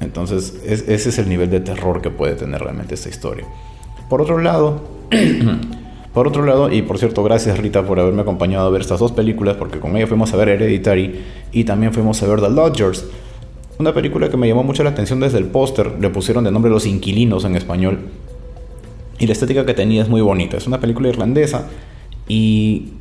Entonces, 0.00 0.60
ese 0.64 1.08
es 1.08 1.18
el 1.18 1.28
nivel 1.28 1.48
de 1.48 1.60
terror 1.60 2.02
que 2.02 2.10
puede 2.10 2.34
tener 2.34 2.60
realmente 2.60 2.94
esta 2.94 3.08
historia. 3.08 3.46
Por 4.10 4.20
otro 4.20 4.38
lado, 4.38 4.82
por 6.12 6.26
otro 6.26 6.44
lado, 6.44 6.70
y 6.70 6.82
por 6.82 6.98
cierto, 6.98 7.22
gracias 7.22 7.58
Rita 7.58 7.84
por 7.84 7.98
haberme 7.98 8.22
acompañado 8.22 8.66
a 8.66 8.70
ver 8.70 8.80
estas 8.80 9.00
dos 9.00 9.12
películas, 9.12 9.56
porque 9.56 9.78
con 9.78 9.96
ella 9.96 10.06
fuimos 10.06 10.34
a 10.34 10.36
ver 10.36 10.48
Hereditary 10.48 11.20
y 11.52 11.64
también 11.64 11.94
fuimos 11.94 12.22
a 12.22 12.26
ver 12.26 12.40
The 12.40 12.50
Lodgers. 12.50 13.06
Una 13.78 13.94
película 13.94 14.28
que 14.28 14.36
me 14.36 14.48
llamó 14.48 14.64
mucho 14.64 14.82
la 14.82 14.90
atención 14.90 15.20
desde 15.20 15.38
el 15.38 15.44
póster, 15.44 15.92
le 16.00 16.10
pusieron 16.10 16.44
de 16.44 16.50
nombre 16.50 16.70
Los 16.70 16.86
Inquilinos 16.86 17.44
en 17.44 17.56
español. 17.56 18.00
Y 19.18 19.26
la 19.26 19.32
estética 19.32 19.64
que 19.64 19.74
tenía 19.74 20.02
es 20.02 20.08
muy 20.08 20.20
bonita. 20.20 20.56
Es 20.56 20.66
una 20.66 20.80
película 20.80 21.08
irlandesa 21.08 21.68
y 22.28 22.92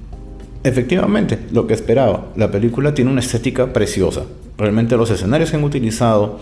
Efectivamente, 0.66 1.38
lo 1.52 1.68
que 1.68 1.76
esperaba. 1.76 2.32
La 2.36 2.50
película 2.50 2.96
tiene 2.96 3.12
una 3.12 3.20
estética 3.20 3.72
preciosa. 3.72 4.24
Realmente 4.58 4.98
los 4.98 5.12
escenarios 5.12 5.52
que 5.52 5.58
han 5.58 5.64
utilizado, 5.64 6.40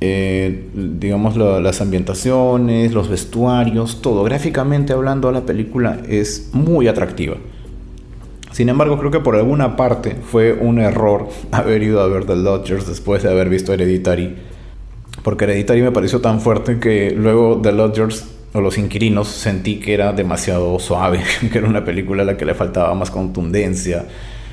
eh, 0.00 0.70
digamos 0.72 1.36
las 1.36 1.82
ambientaciones, 1.82 2.94
los 2.94 3.10
vestuarios, 3.10 4.00
todo. 4.00 4.24
Gráficamente 4.24 4.94
hablando, 4.94 5.30
la 5.30 5.42
película 5.42 6.00
es 6.08 6.48
muy 6.54 6.88
atractiva. 6.88 7.36
Sin 8.50 8.70
embargo, 8.70 8.98
creo 8.98 9.10
que 9.10 9.20
por 9.20 9.36
alguna 9.36 9.76
parte 9.76 10.16
fue 10.24 10.54
un 10.54 10.78
error 10.78 11.28
haber 11.50 11.82
ido 11.82 12.00
a 12.00 12.08
ver 12.08 12.24
The 12.24 12.36
Lodgers 12.36 12.88
después 12.88 13.22
de 13.22 13.30
haber 13.30 13.50
visto 13.50 13.74
Hereditary. 13.74 14.36
Porque 15.22 15.44
Hereditary 15.44 15.82
me 15.82 15.92
pareció 15.92 16.22
tan 16.22 16.40
fuerte 16.40 16.80
que 16.80 17.10
luego 17.10 17.60
The 17.62 17.72
Lodgers 17.72 18.24
o 18.52 18.60
Los 18.60 18.78
Inquilinos 18.78 19.28
sentí 19.28 19.78
que 19.78 19.94
era 19.94 20.12
demasiado 20.12 20.78
suave, 20.78 21.22
que 21.52 21.58
era 21.58 21.68
una 21.68 21.84
película 21.84 22.22
a 22.22 22.26
la 22.26 22.36
que 22.36 22.44
le 22.44 22.54
faltaba 22.54 22.94
más 22.94 23.10
contundencia. 23.10 24.06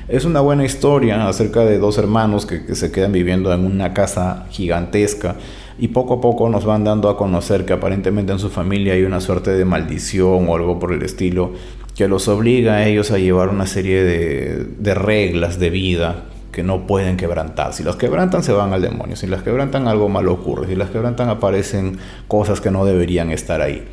Es 0.08 0.24
una 0.24 0.40
buena 0.40 0.64
historia 0.64 1.28
acerca 1.28 1.64
de 1.64 1.78
dos 1.78 1.98
hermanos 1.98 2.46
que, 2.46 2.74
se 2.74 2.90
quedan 2.90 3.12
viviendo 3.12 3.52
en 3.52 3.66
una 3.66 3.92
casa 3.92 4.46
gigantesca 4.50 5.36
y 5.78 5.88
poco 5.88 6.14
a 6.14 6.20
poco 6.20 6.48
nos 6.48 6.64
van 6.64 6.82
dando 6.82 7.08
a 7.10 7.16
conocer 7.16 7.66
que 7.66 7.74
aparentemente 7.74 8.32
en 8.32 8.38
su 8.38 8.48
familia 8.48 8.94
hay 8.94 9.02
una 9.02 9.20
suerte 9.20 9.50
de 9.50 9.64
maldición 9.64 10.48
o 10.48 10.56
algo 10.56 10.78
por 10.78 10.92
el 10.92 11.02
estilo 11.02 11.52
que 11.94 12.08
los 12.08 12.26
obliga 12.28 12.74
a 12.74 12.86
ellos 12.86 13.10
a 13.10 13.18
llevar 13.18 13.50
una 13.50 13.66
serie 13.66 14.02
de, 14.02 14.64
de 14.78 14.94
reglas 14.94 15.58
de 15.58 15.70
vida 15.70 16.24
que 16.58 16.64
no 16.64 16.88
pueden 16.88 17.16
quebrantar. 17.16 17.72
Si 17.72 17.84
las 17.84 17.94
quebrantan 17.94 18.42
se 18.42 18.50
van 18.50 18.72
al 18.72 18.82
demonio, 18.82 19.14
si 19.14 19.28
las 19.28 19.44
quebrantan 19.44 19.86
algo 19.86 20.08
malo 20.08 20.32
ocurre, 20.32 20.66
si 20.66 20.74
las 20.74 20.90
quebrantan 20.90 21.28
aparecen 21.28 21.98
cosas 22.26 22.60
que 22.60 22.72
no 22.72 22.84
deberían 22.84 23.30
estar 23.30 23.60
ahí. 23.60 23.86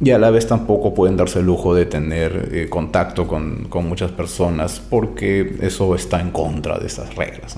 Y 0.00 0.12
a 0.12 0.18
la 0.20 0.30
vez 0.30 0.46
tampoco 0.46 0.94
pueden 0.94 1.16
darse 1.16 1.40
el 1.40 1.46
lujo 1.46 1.74
de 1.74 1.86
tener 1.86 2.50
eh, 2.52 2.68
contacto 2.68 3.26
con, 3.26 3.68
muchas 3.84 4.12
personas 4.12 4.78
porque 4.78 5.56
eso 5.60 5.96
está 5.96 6.20
en 6.20 6.30
contra 6.30 6.78
de 6.78 6.86
estas 6.86 7.16
reglas. 7.16 7.56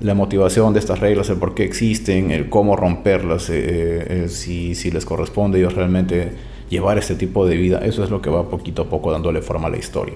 La 0.00 0.14
motivación 0.14 0.72
de 0.72 0.80
estas 0.80 0.98
reglas, 0.98 1.30
el 1.30 1.36
por 1.36 1.54
qué 1.54 1.62
existen, 1.62 2.32
el 2.32 2.48
cómo 2.48 2.74
romperlas, 2.74 3.48
eh, 3.48 4.24
eh, 4.24 4.28
si, 4.28 4.74
si 4.74 4.90
les 4.90 5.04
corresponde 5.04 5.60
ellos 5.60 5.74
realmente 5.74 6.32
llevar 6.68 6.98
este 6.98 7.14
tipo 7.14 7.46
de 7.46 7.54
vida, 7.54 7.78
eso 7.84 8.02
es 8.02 8.10
lo 8.10 8.20
que 8.20 8.28
va 8.28 8.50
poquito 8.50 8.82
a 8.82 8.86
poco 8.86 9.12
dándole 9.12 9.40
forma 9.40 9.68
a 9.68 9.70
la 9.70 9.78
historia. 9.78 10.14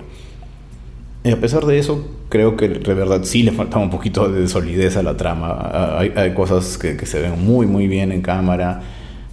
A 1.25 1.37
pesar 1.37 1.67
de 1.67 1.79
eso, 1.79 2.05
creo 2.31 2.57
que 2.57 2.69
de 2.69 2.95
verdad 2.95 3.21
sí 3.23 3.45
le 3.45 3.53
faltaba 3.53 3.85
un 3.85 3.91
poquito 3.91 4.29
de 4.29 4.49
solidez 4.49 4.97
a 4.97 5.05
la 5.05 5.17
trama. 5.17 5.97
Hay, 5.99 6.35
cosas 6.35 6.77
que, 6.79 7.07
se 7.07 7.21
ven 7.21 7.45
muy, 7.45 7.67
muy 7.67 7.87
bien 7.87 8.11
en 8.11 8.23
cámara, 8.23 8.81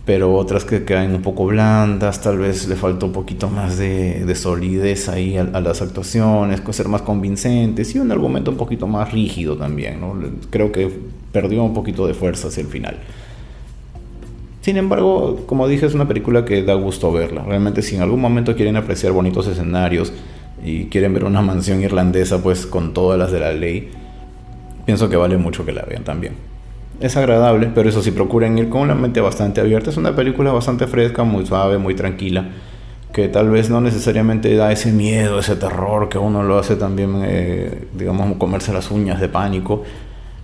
pero 0.05 0.35
otras 0.35 0.65
que 0.65 0.83
quedan 0.83 1.15
un 1.15 1.23
poco 1.23 1.47
blandas. 1.47 2.21
Tal 2.21 2.37
vez 2.37 2.67
le 2.67 2.75
faltó 2.75 3.07
un 3.07 3.11
poquito 3.11 3.49
más 3.49 3.79
de, 3.79 4.23
de 4.23 4.35
solidez 4.35 5.09
ahí 5.09 5.35
a, 5.37 5.43
las 5.45 5.81
actuaciones, 5.81 6.61
ser 6.69 6.87
más 6.89 7.01
convincentes 7.01 7.95
y 7.95 7.99
un 7.99 8.11
argumento 8.11 8.51
un 8.51 8.57
poquito 8.57 8.85
más 8.85 9.11
rígido 9.11 9.57
también. 9.57 9.99
¿no? 9.99 10.13
Creo 10.51 10.71
que 10.71 10.91
perdió 11.31 11.63
un 11.63 11.73
poquito 11.73 12.05
de 12.05 12.13
fuerza 12.13 12.49
hacia 12.49 12.61
el 12.61 12.67
final. 12.67 12.97
Sin 14.61 14.77
embargo, 14.77 15.45
como 15.47 15.67
dije, 15.67 15.87
es 15.87 15.95
una 15.95 16.07
película 16.07 16.45
que 16.45 16.61
da 16.61 16.75
gusto 16.75 17.11
verla. 17.11 17.43
Realmente, 17.43 17.81
si 17.81 17.95
en 17.95 18.03
algún 18.03 18.21
momento 18.21 18.55
quieren 18.55 18.75
apreciar 18.75 19.11
bonitos 19.11 19.47
escenarios, 19.47 20.13
y 20.63 20.85
quieren 20.85 21.13
ver 21.13 21.23
una 21.23 21.41
mansión 21.41 21.81
irlandesa 21.81 22.41
pues 22.41 22.65
con 22.65 22.93
todas 22.93 23.17
las 23.17 23.31
de 23.31 23.39
la 23.39 23.53
ley, 23.53 23.89
pienso 24.85 25.09
que 25.09 25.15
vale 25.15 25.37
mucho 25.37 25.65
que 25.65 25.71
la 25.71 25.83
vean 25.83 26.03
también. 26.03 26.33
Es 26.99 27.15
agradable, 27.15 27.71
pero 27.73 27.89
eso 27.89 28.01
sí, 28.01 28.11
procuren 28.11 28.57
ir 28.57 28.69
con 28.69 28.81
una 28.81 28.95
mente 28.95 29.21
bastante 29.21 29.61
abierta. 29.61 29.89
Es 29.89 29.97
una 29.97 30.15
película 30.15 30.51
bastante 30.51 30.85
fresca, 30.85 31.23
muy 31.23 31.45
suave, 31.45 31.77
muy 31.77 31.95
tranquila, 31.95 32.49
que 33.13 33.29
tal 33.29 33.49
vez 33.49 33.69
no 33.69 33.79
necesariamente 33.79 34.53
da 34.55 34.71
ese 34.71 34.91
miedo, 34.91 35.39
ese 35.39 35.55
terror 35.55 36.09
que 36.09 36.17
uno 36.17 36.43
lo 36.43 36.59
hace 36.59 36.75
también, 36.75 37.21
eh, 37.23 37.87
digamos, 37.93 38.35
comerse 38.37 38.73
las 38.73 38.91
uñas 38.91 39.21
de 39.21 39.29
pánico, 39.29 39.83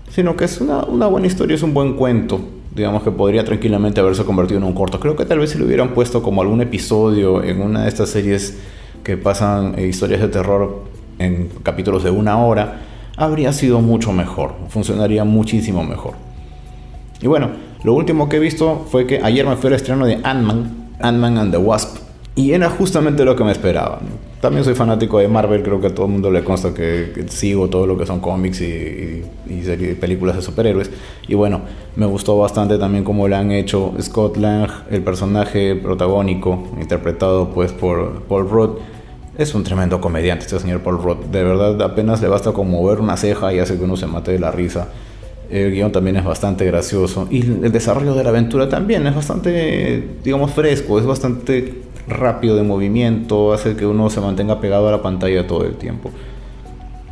sino 0.09 0.37
que 0.37 0.45
es 0.45 0.61
una, 0.61 0.85
una 0.85 1.07
buena 1.07 1.27
historia, 1.27 1.55
es 1.55 1.63
un 1.63 1.73
buen 1.73 1.95
cuento 1.95 2.39
digamos 2.75 3.03
que 3.03 3.11
podría 3.11 3.45
tranquilamente 3.45 4.01
haberse 4.01 4.25
convertido 4.25 4.57
en 4.59 4.65
un 4.65 4.73
corto. 4.73 4.99
Creo 4.99 5.15
que 5.15 5.25
tal 5.25 5.39
vez 5.39 5.51
si 5.51 5.57
lo 5.57 5.65
hubieran 5.65 5.93
puesto 5.93 6.21
como 6.21 6.41
algún 6.41 6.61
episodio 6.61 7.41
en 7.41 7.61
una 7.61 7.83
de 7.83 7.87
estas 7.87 8.09
series 8.09 8.57
que 9.05 9.15
pasan 9.15 9.75
eh, 9.77 9.85
historias 9.87 10.19
de 10.19 10.27
terror 10.27 10.81
en 11.19 11.49
capítulos 11.63 12.03
de 12.03 12.09
una 12.09 12.43
hora, 12.43 12.81
habría 13.15 13.53
sido 13.53 13.79
mucho 13.79 14.11
mejor, 14.11 14.55
funcionaría 14.67 15.23
muchísimo 15.23 15.83
mejor. 15.83 16.15
Y 17.21 17.27
bueno, 17.27 17.51
lo 17.83 17.93
último 17.93 18.27
que 18.27 18.37
he 18.37 18.39
visto 18.39 18.85
fue 18.89 19.05
que 19.05 19.21
ayer 19.23 19.47
me 19.47 19.55
fue 19.55 19.69
el 19.69 19.75
estreno 19.75 20.05
de 20.05 20.15
Ant-Man, 20.23 20.89
Ant-Man 20.99 21.37
and 21.37 21.51
the 21.51 21.57
Wasp, 21.57 21.97
y 22.33 22.51
era 22.51 22.69
justamente 22.69 23.23
lo 23.23 23.35
que 23.35 23.43
me 23.45 23.51
esperaba. 23.51 23.99
También 24.41 24.65
soy 24.65 24.75
fanático 24.75 25.19
de 25.19 25.27
Marvel, 25.27 25.63
creo 25.63 25.79
que 25.79 25.87
a 25.87 25.95
todo 25.95 26.07
el 26.07 26.11
mundo 26.11 26.29
le 26.29 26.43
consta 26.43 26.73
que, 26.73 27.25
sigo 27.29 27.69
todo 27.69 27.87
lo 27.87 27.97
que 27.97 28.05
son 28.05 28.19
cómics 28.19 28.59
y, 28.61 29.23
y, 29.47 29.95
películas 29.99 30.35
de 30.35 30.41
superhéroes. 30.41 30.91
Y 31.27 31.35
bueno, 31.35 31.61
me 31.95 32.05
gustó 32.05 32.37
bastante 32.37 32.77
también 32.77 33.03
cómo 33.03 33.27
le 33.27 33.35
han 33.35 33.51
hecho 33.51 33.93
Scott 34.01 34.37
Lang, 34.37 34.69
el 34.91 35.01
personaje 35.03 35.75
protagónico, 35.75 36.67
interpretado 36.81 37.51
pues 37.51 37.71
por 37.71 38.23
Paul 38.23 38.49
Rudd 38.49 38.69
es 39.37 39.53
un 39.53 39.63
tremendo 39.63 39.99
comediante 39.99 40.45
este 40.45 40.59
señor 40.59 40.81
Paul 40.81 41.01
Roth. 41.01 41.25
De 41.25 41.43
verdad, 41.43 41.81
apenas 41.81 42.21
le 42.21 42.27
basta 42.27 42.51
como 42.51 42.81
mover 42.81 42.99
una 42.99 43.17
ceja 43.17 43.53
y 43.53 43.59
hace 43.59 43.77
que 43.77 43.83
uno 43.83 43.97
se 43.97 44.07
mate 44.07 44.31
de 44.31 44.39
la 44.39 44.51
risa. 44.51 44.87
El 45.49 45.71
guion 45.71 45.91
también 45.91 46.15
es 46.15 46.23
bastante 46.23 46.65
gracioso. 46.65 47.27
Y 47.29 47.41
el 47.41 47.71
desarrollo 47.71 48.15
de 48.15 48.23
la 48.23 48.29
aventura 48.29 48.69
también 48.69 49.05
es 49.07 49.15
bastante, 49.15 50.03
digamos, 50.23 50.51
fresco. 50.51 50.99
Es 50.99 51.05
bastante 51.05 51.81
rápido 52.07 52.55
de 52.55 52.63
movimiento. 52.63 53.53
Hace 53.53 53.75
que 53.75 53.85
uno 53.85 54.09
se 54.09 54.21
mantenga 54.21 54.59
pegado 54.59 54.87
a 54.87 54.91
la 54.91 55.01
pantalla 55.01 55.45
todo 55.45 55.65
el 55.65 55.75
tiempo. 55.75 56.09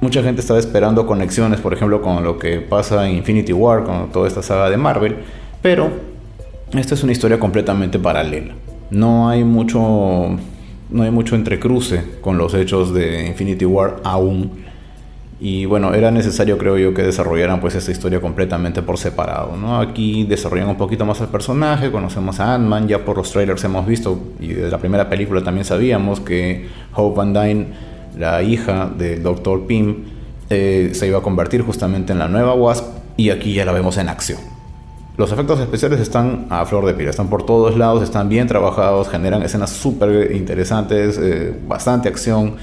Mucha 0.02 0.24
gente 0.24 0.42
estaba 0.42 0.60
esperando 0.60 1.06
conexiones, 1.06 1.60
por 1.62 1.74
ejemplo, 1.74 2.02
con 2.02 2.24
lo 2.24 2.38
que 2.38 2.60
pasa 2.60 3.08
en 3.08 3.18
Infinity 3.18 3.54
War, 3.54 3.84
con 3.84 4.12
toda 4.12 4.28
esta 4.28 4.42
saga 4.42 4.70
de 4.70 4.78
Marvel. 4.78 5.18
Pero 5.62 5.90
esta 6.74 6.96
es 6.96 7.04
una 7.04 7.12
historia 7.12 7.40
completamente 7.40 8.00
paralela. 8.00 8.54
No 8.90 9.30
hay 9.30 9.44
mucho 9.44 10.38
no 10.90 11.04
hay 11.04 11.12
mucho 11.12 11.36
entrecruce 11.36 12.04
con 12.22 12.38
los 12.38 12.54
hechos 12.54 12.94
de 12.94 13.28
Infinity 13.28 13.66
War 13.66 13.98
aún. 14.04 14.64
Y 15.40 15.66
bueno, 15.66 15.94
era 15.94 16.10
necesario 16.10 16.58
creo 16.58 16.78
yo 16.78 16.94
que 16.94 17.04
desarrollaran 17.04 17.60
pues 17.60 17.76
esta 17.76 17.92
historia 17.92 18.22
completamente 18.22 18.82
por 18.82 18.98
separado, 18.98 19.58
¿no? 19.58 19.80
Aquí 19.80 20.24
desarrollan 20.24 20.70
un 20.70 20.78
poquito 20.78 21.06
más 21.06 21.20
al 21.20 21.28
personaje, 21.28 21.92
conocemos 21.92 22.40
a 22.40 22.56
Ant-Man, 22.56 22.88
ya 22.88 23.04
por 23.04 23.18
los 23.18 23.32
trailers 23.32 23.64
hemos 23.66 23.86
visto 23.86 24.22
y 24.40 24.48
de 24.54 24.70
la 24.70 24.78
primera 24.78 25.10
película 25.10 25.44
también 25.44 25.66
sabíamos 25.66 26.22
que 26.22 26.70
Hope 26.96 27.18
Van 27.18 27.34
Dyne, 27.34 27.68
la 28.18 28.42
hija 28.42 28.90
del 28.98 29.22
Dr. 29.22 29.66
Pym, 29.68 30.06
eh, 30.50 30.92
se 30.94 31.08
iba 31.08 31.18
a 31.18 31.22
convertir 31.22 31.62
justamente 31.62 32.14
en 32.14 32.20
la 32.20 32.30
nueva 32.30 32.54
Wasp 32.54 32.86
y 33.18 33.30
aquí 33.30 33.54
ya 33.54 33.66
la 33.66 33.74
vemos 33.74 33.98
en 33.98 34.08
acción. 34.08 34.53
Los 35.16 35.32
efectos 35.32 35.60
especiales 35.60 36.00
están 36.00 36.48
a 36.50 36.66
flor 36.66 36.88
de 36.88 36.96
piel, 36.96 37.08
están 37.08 37.30
por 37.30 37.46
todos 37.46 37.78
lados, 37.78 38.02
están 38.02 38.30
bien 38.30 38.48
trabajados, 38.48 39.10
generan 39.10 39.44
escenas 39.44 39.70
súper 39.70 40.36
interesantes, 40.36 41.20
eh, 41.22 41.54
bastante 41.68 42.10
acción. 42.10 42.56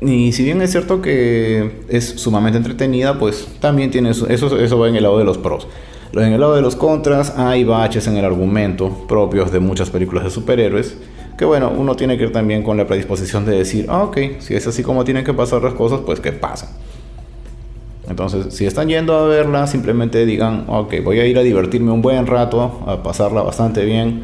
Y 0.00 0.32
si 0.32 0.42
bien 0.42 0.62
es 0.62 0.70
cierto 0.70 1.02
que 1.02 1.84
es 1.90 2.08
sumamente 2.08 2.56
entretenida, 2.56 3.18
pues 3.18 3.46
también 3.60 3.90
tiene 3.90 4.08
eso, 4.10 4.26
eso, 4.26 4.78
va 4.78 4.88
en 4.88 4.96
el 4.96 5.02
lado 5.02 5.18
de 5.18 5.24
los 5.24 5.36
pros. 5.36 5.68
En 6.14 6.32
el 6.32 6.40
lado 6.40 6.54
de 6.54 6.62
los 6.62 6.76
contras 6.76 7.34
hay 7.36 7.64
baches 7.64 8.06
en 8.06 8.16
el 8.16 8.24
argumento 8.24 9.06
propios 9.06 9.52
de 9.52 9.60
muchas 9.60 9.90
películas 9.90 10.24
de 10.24 10.30
superhéroes, 10.30 10.96
que 11.36 11.44
bueno, 11.44 11.70
uno 11.76 11.94
tiene 11.94 12.16
que 12.16 12.24
ir 12.24 12.32
también 12.32 12.62
con 12.62 12.78
la 12.78 12.86
predisposición 12.86 13.44
de 13.44 13.58
decir, 13.58 13.84
ah, 13.90 14.04
ok, 14.04 14.18
si 14.38 14.54
es 14.54 14.66
así 14.66 14.82
como 14.82 15.04
tienen 15.04 15.24
que 15.24 15.34
pasar 15.34 15.62
las 15.62 15.74
cosas, 15.74 16.00
pues 16.06 16.20
que 16.20 16.32
pasen. 16.32 16.70
Entonces, 18.08 18.54
si 18.54 18.66
están 18.66 18.88
yendo 18.88 19.16
a 19.16 19.26
verla, 19.26 19.66
simplemente 19.66 20.26
digan, 20.26 20.64
ok, 20.66 20.94
voy 21.04 21.20
a 21.20 21.26
ir 21.26 21.38
a 21.38 21.42
divertirme 21.42 21.92
un 21.92 22.02
buen 22.02 22.26
rato, 22.26 22.82
a 22.86 23.02
pasarla 23.02 23.42
bastante 23.42 23.84
bien 23.84 24.22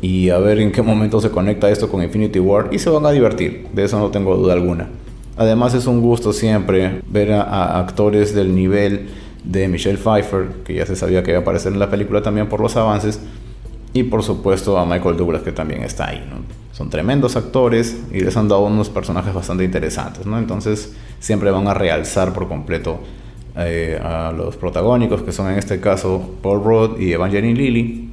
y 0.00 0.30
a 0.30 0.38
ver 0.38 0.60
en 0.60 0.72
qué 0.72 0.82
momento 0.82 1.20
se 1.20 1.30
conecta 1.30 1.70
esto 1.70 1.88
con 1.88 2.02
Infinity 2.02 2.38
War 2.40 2.68
y 2.72 2.78
se 2.78 2.90
van 2.90 3.06
a 3.06 3.10
divertir, 3.12 3.68
de 3.72 3.84
eso 3.84 3.98
no 3.98 4.10
tengo 4.10 4.36
duda 4.36 4.52
alguna. 4.52 4.88
Además 5.36 5.74
es 5.74 5.86
un 5.86 6.00
gusto 6.00 6.32
siempre 6.32 7.00
ver 7.08 7.32
a, 7.32 7.78
actores 7.78 8.34
del 8.34 8.54
nivel 8.54 9.08
de 9.44 9.68
Michelle 9.68 9.98
Pfeiffer, 9.98 10.48
que 10.64 10.74
ya 10.74 10.86
se 10.86 10.96
sabía 10.96 11.22
que 11.22 11.30
iba 11.30 11.38
a 11.38 11.42
aparecer 11.42 11.72
en 11.72 11.78
la 11.78 11.90
película 11.90 12.22
también 12.22 12.48
por 12.48 12.60
los 12.60 12.76
avances, 12.76 13.20
y 13.92 14.02
por 14.02 14.22
supuesto 14.22 14.78
a 14.78 14.84
Michael 14.84 15.16
Douglas 15.16 15.42
que 15.42 15.52
también 15.52 15.82
está 15.82 16.08
ahí. 16.08 16.22
Son 16.76 16.90
tremendos 16.90 17.36
actores 17.36 18.02
y 18.12 18.20
les 18.20 18.36
han 18.36 18.48
dado 18.48 18.66
unos 18.66 18.90
personajes 18.90 19.32
bastante 19.32 19.64
interesantes, 19.64 20.26
¿no? 20.26 20.38
Entonces 20.38 20.94
siempre 21.20 21.50
van 21.50 21.66
a 21.68 21.72
realzar 21.72 22.34
por 22.34 22.48
completo 22.48 22.98
eh, 23.56 23.98
a 24.04 24.30
los 24.36 24.58
protagónicos, 24.58 25.22
que 25.22 25.32
son 25.32 25.50
en 25.50 25.58
este 25.58 25.80
caso 25.80 26.34
Paul 26.42 26.62
Rudd 26.62 27.00
y 27.00 27.14
Evangeline 27.14 27.56
Lilly. 27.56 28.10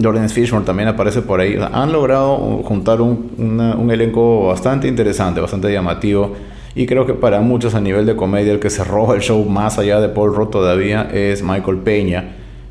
Lawrence 0.00 0.34
Fishburne 0.34 0.66
también 0.66 0.88
aparece 0.88 1.22
por 1.22 1.38
ahí. 1.38 1.56
han 1.72 1.92
logrado 1.92 2.36
juntar 2.64 3.00
un, 3.00 3.88
elenco 3.92 4.48
bastante 4.48 4.88
interesante, 4.88 5.40
bastante 5.40 5.72
llamativo. 5.72 6.34
Y 6.74 6.86
creo 6.86 7.06
que 7.06 7.14
para 7.14 7.42
muchos 7.42 7.76
a 7.76 7.80
nivel 7.80 8.06
de 8.06 8.16
comedia 8.16 8.52
el 8.52 8.58
que 8.58 8.70
se 8.70 8.82
roba 8.82 9.14
el 9.14 9.20
show 9.20 9.44
más 9.44 9.78
allá 9.78 10.00
de 10.00 10.08
Paul 10.08 10.34
Rudd 10.34 10.48
todavía 10.48 11.08
es 11.12 11.44
Michael 11.44 11.76
Peña, 11.76 12.24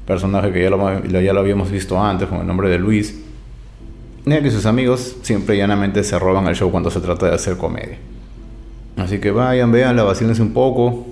personaje 0.05 0.51
que 0.51 0.61
ya 0.61 0.69
lo, 0.69 1.01
ya 1.05 1.31
lo 1.31 1.39
habíamos 1.39 1.71
visto 1.71 1.97
antes 1.97 2.27
con 2.27 2.41
el 2.41 2.47
nombre 2.47 2.67
de 2.67 2.77
Luis. 2.77 3.30
Y 4.25 4.41
que 4.41 4.51
sus 4.51 4.65
amigos 4.65 5.17
siempre 5.23 5.57
llanamente 5.57 6.03
se 6.03 6.17
roban 6.19 6.47
el 6.47 6.55
show 6.55 6.69
cuando 6.69 6.91
se 6.91 6.99
trata 6.99 7.27
de 7.27 7.35
hacer 7.35 7.57
comedia. 7.57 7.97
Así 8.97 9.19
que 9.19 9.31
vayan, 9.31 9.71
vean, 9.71 9.95
vacílense 9.95 10.41
un 10.41 10.53
poco 10.53 11.07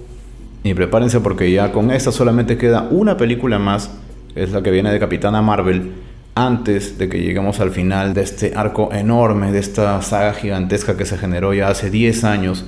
y 0.63 0.73
prepárense 0.73 1.19
porque 1.19 1.51
ya 1.51 1.71
con 1.71 1.91
esta 1.91 2.11
solamente 2.11 2.57
queda 2.57 2.87
una 2.91 3.17
película 3.17 3.57
más, 3.57 3.89
que 4.33 4.43
es 4.43 4.51
la 4.51 4.61
que 4.61 4.71
viene 4.71 4.91
de 4.91 4.99
Capitana 4.99 5.41
Marvel, 5.41 5.93
antes 6.35 6.97
de 6.97 7.09
que 7.09 7.19
lleguemos 7.19 7.59
al 7.59 7.71
final 7.71 8.13
de 8.13 8.21
este 8.21 8.53
arco 8.55 8.89
enorme, 8.93 9.51
de 9.51 9.59
esta 9.59 10.01
saga 10.01 10.33
gigantesca 10.33 10.95
que 10.95 11.05
se 11.05 11.17
generó 11.17 11.53
ya 11.53 11.69
hace 11.69 11.89
10 11.89 12.23
años, 12.25 12.65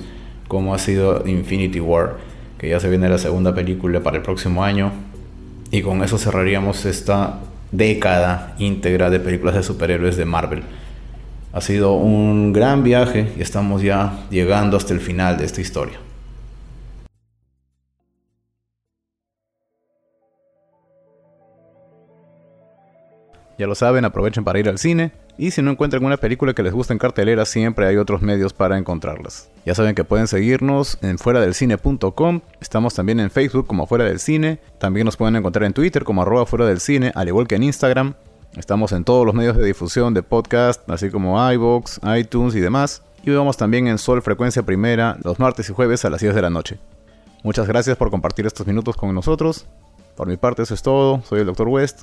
como 0.48 0.74
ha 0.74 0.78
sido 0.78 1.26
Infinity 1.26 1.80
War, 1.80 2.16
que 2.58 2.68
ya 2.68 2.80
se 2.80 2.88
viene 2.90 3.08
la 3.08 3.18
segunda 3.18 3.54
película 3.54 4.00
para 4.00 4.16
el 4.16 4.22
próximo 4.22 4.64
año. 4.64 4.90
Y 5.70 5.82
con 5.82 6.02
eso 6.02 6.18
cerraríamos 6.18 6.84
esta 6.84 7.38
década 7.72 8.54
íntegra 8.58 9.10
de 9.10 9.18
películas 9.18 9.56
de 9.56 9.62
superhéroes 9.62 10.16
de 10.16 10.24
Marvel. 10.24 10.62
Ha 11.52 11.60
sido 11.60 11.94
un 11.94 12.52
gran 12.52 12.84
viaje 12.84 13.32
y 13.36 13.42
estamos 13.42 13.82
ya 13.82 14.26
llegando 14.30 14.76
hasta 14.76 14.94
el 14.94 15.00
final 15.00 15.36
de 15.36 15.44
esta 15.44 15.60
historia. 15.60 15.98
Ya 23.58 23.66
lo 23.66 23.74
saben, 23.74 24.04
aprovechen 24.04 24.44
para 24.44 24.58
ir 24.58 24.68
al 24.68 24.78
cine 24.78 25.12
y 25.38 25.50
si 25.50 25.62
no 25.62 25.70
encuentran 25.70 26.04
una 26.04 26.18
película 26.18 26.52
que 26.52 26.62
les 26.62 26.72
guste 26.72 26.92
en 26.92 26.98
cartelera, 26.98 27.44
siempre 27.46 27.86
hay 27.86 27.96
otros 27.96 28.22
medios 28.22 28.52
para 28.52 28.76
encontrarlas. 28.76 29.50
Ya 29.64 29.74
saben 29.74 29.94
que 29.94 30.04
pueden 30.04 30.26
seguirnos 30.26 30.98
en 31.02 31.18
fuera 31.18 31.40
del 31.40 31.54
cine.com, 31.54 32.40
estamos 32.60 32.94
también 32.94 33.18
en 33.20 33.30
Facebook 33.30 33.66
como 33.66 33.86
fuera 33.86 34.04
del 34.04 34.20
cine, 34.20 34.60
también 34.78 35.06
nos 35.06 35.16
pueden 35.16 35.36
encontrar 35.36 35.64
en 35.64 35.72
Twitter 35.72 36.04
como 36.04 36.22
arroba 36.22 36.46
fuera 36.46 36.66
del 36.66 36.80
cine, 36.80 37.12
al 37.14 37.28
igual 37.28 37.46
que 37.46 37.56
en 37.56 37.62
Instagram. 37.62 38.14
Estamos 38.56 38.92
en 38.92 39.04
todos 39.04 39.24
los 39.24 39.34
medios 39.34 39.56
de 39.56 39.64
difusión 39.64 40.12
de 40.12 40.22
podcast, 40.22 40.88
así 40.90 41.08
como 41.08 41.38
iVoox, 41.52 42.00
iTunes 42.18 42.54
y 42.54 42.60
demás. 42.60 43.02
Y 43.24 43.30
vamos 43.30 43.56
también 43.56 43.86
en 43.86 43.96
Sol 43.96 44.20
Frecuencia 44.20 44.62
Primera 44.62 45.16
los 45.24 45.38
martes 45.38 45.70
y 45.70 45.72
jueves 45.72 46.04
a 46.04 46.10
las 46.10 46.20
10 46.20 46.34
de 46.34 46.42
la 46.42 46.50
noche. 46.50 46.78
Muchas 47.42 47.66
gracias 47.66 47.96
por 47.96 48.10
compartir 48.10 48.46
estos 48.46 48.66
minutos 48.66 48.94
con 48.94 49.14
nosotros. 49.14 49.66
Por 50.16 50.28
mi 50.28 50.36
parte 50.36 50.62
eso 50.62 50.74
es 50.74 50.82
todo, 50.82 51.22
soy 51.22 51.40
el 51.40 51.46
Dr. 51.46 51.68
West. 51.68 52.02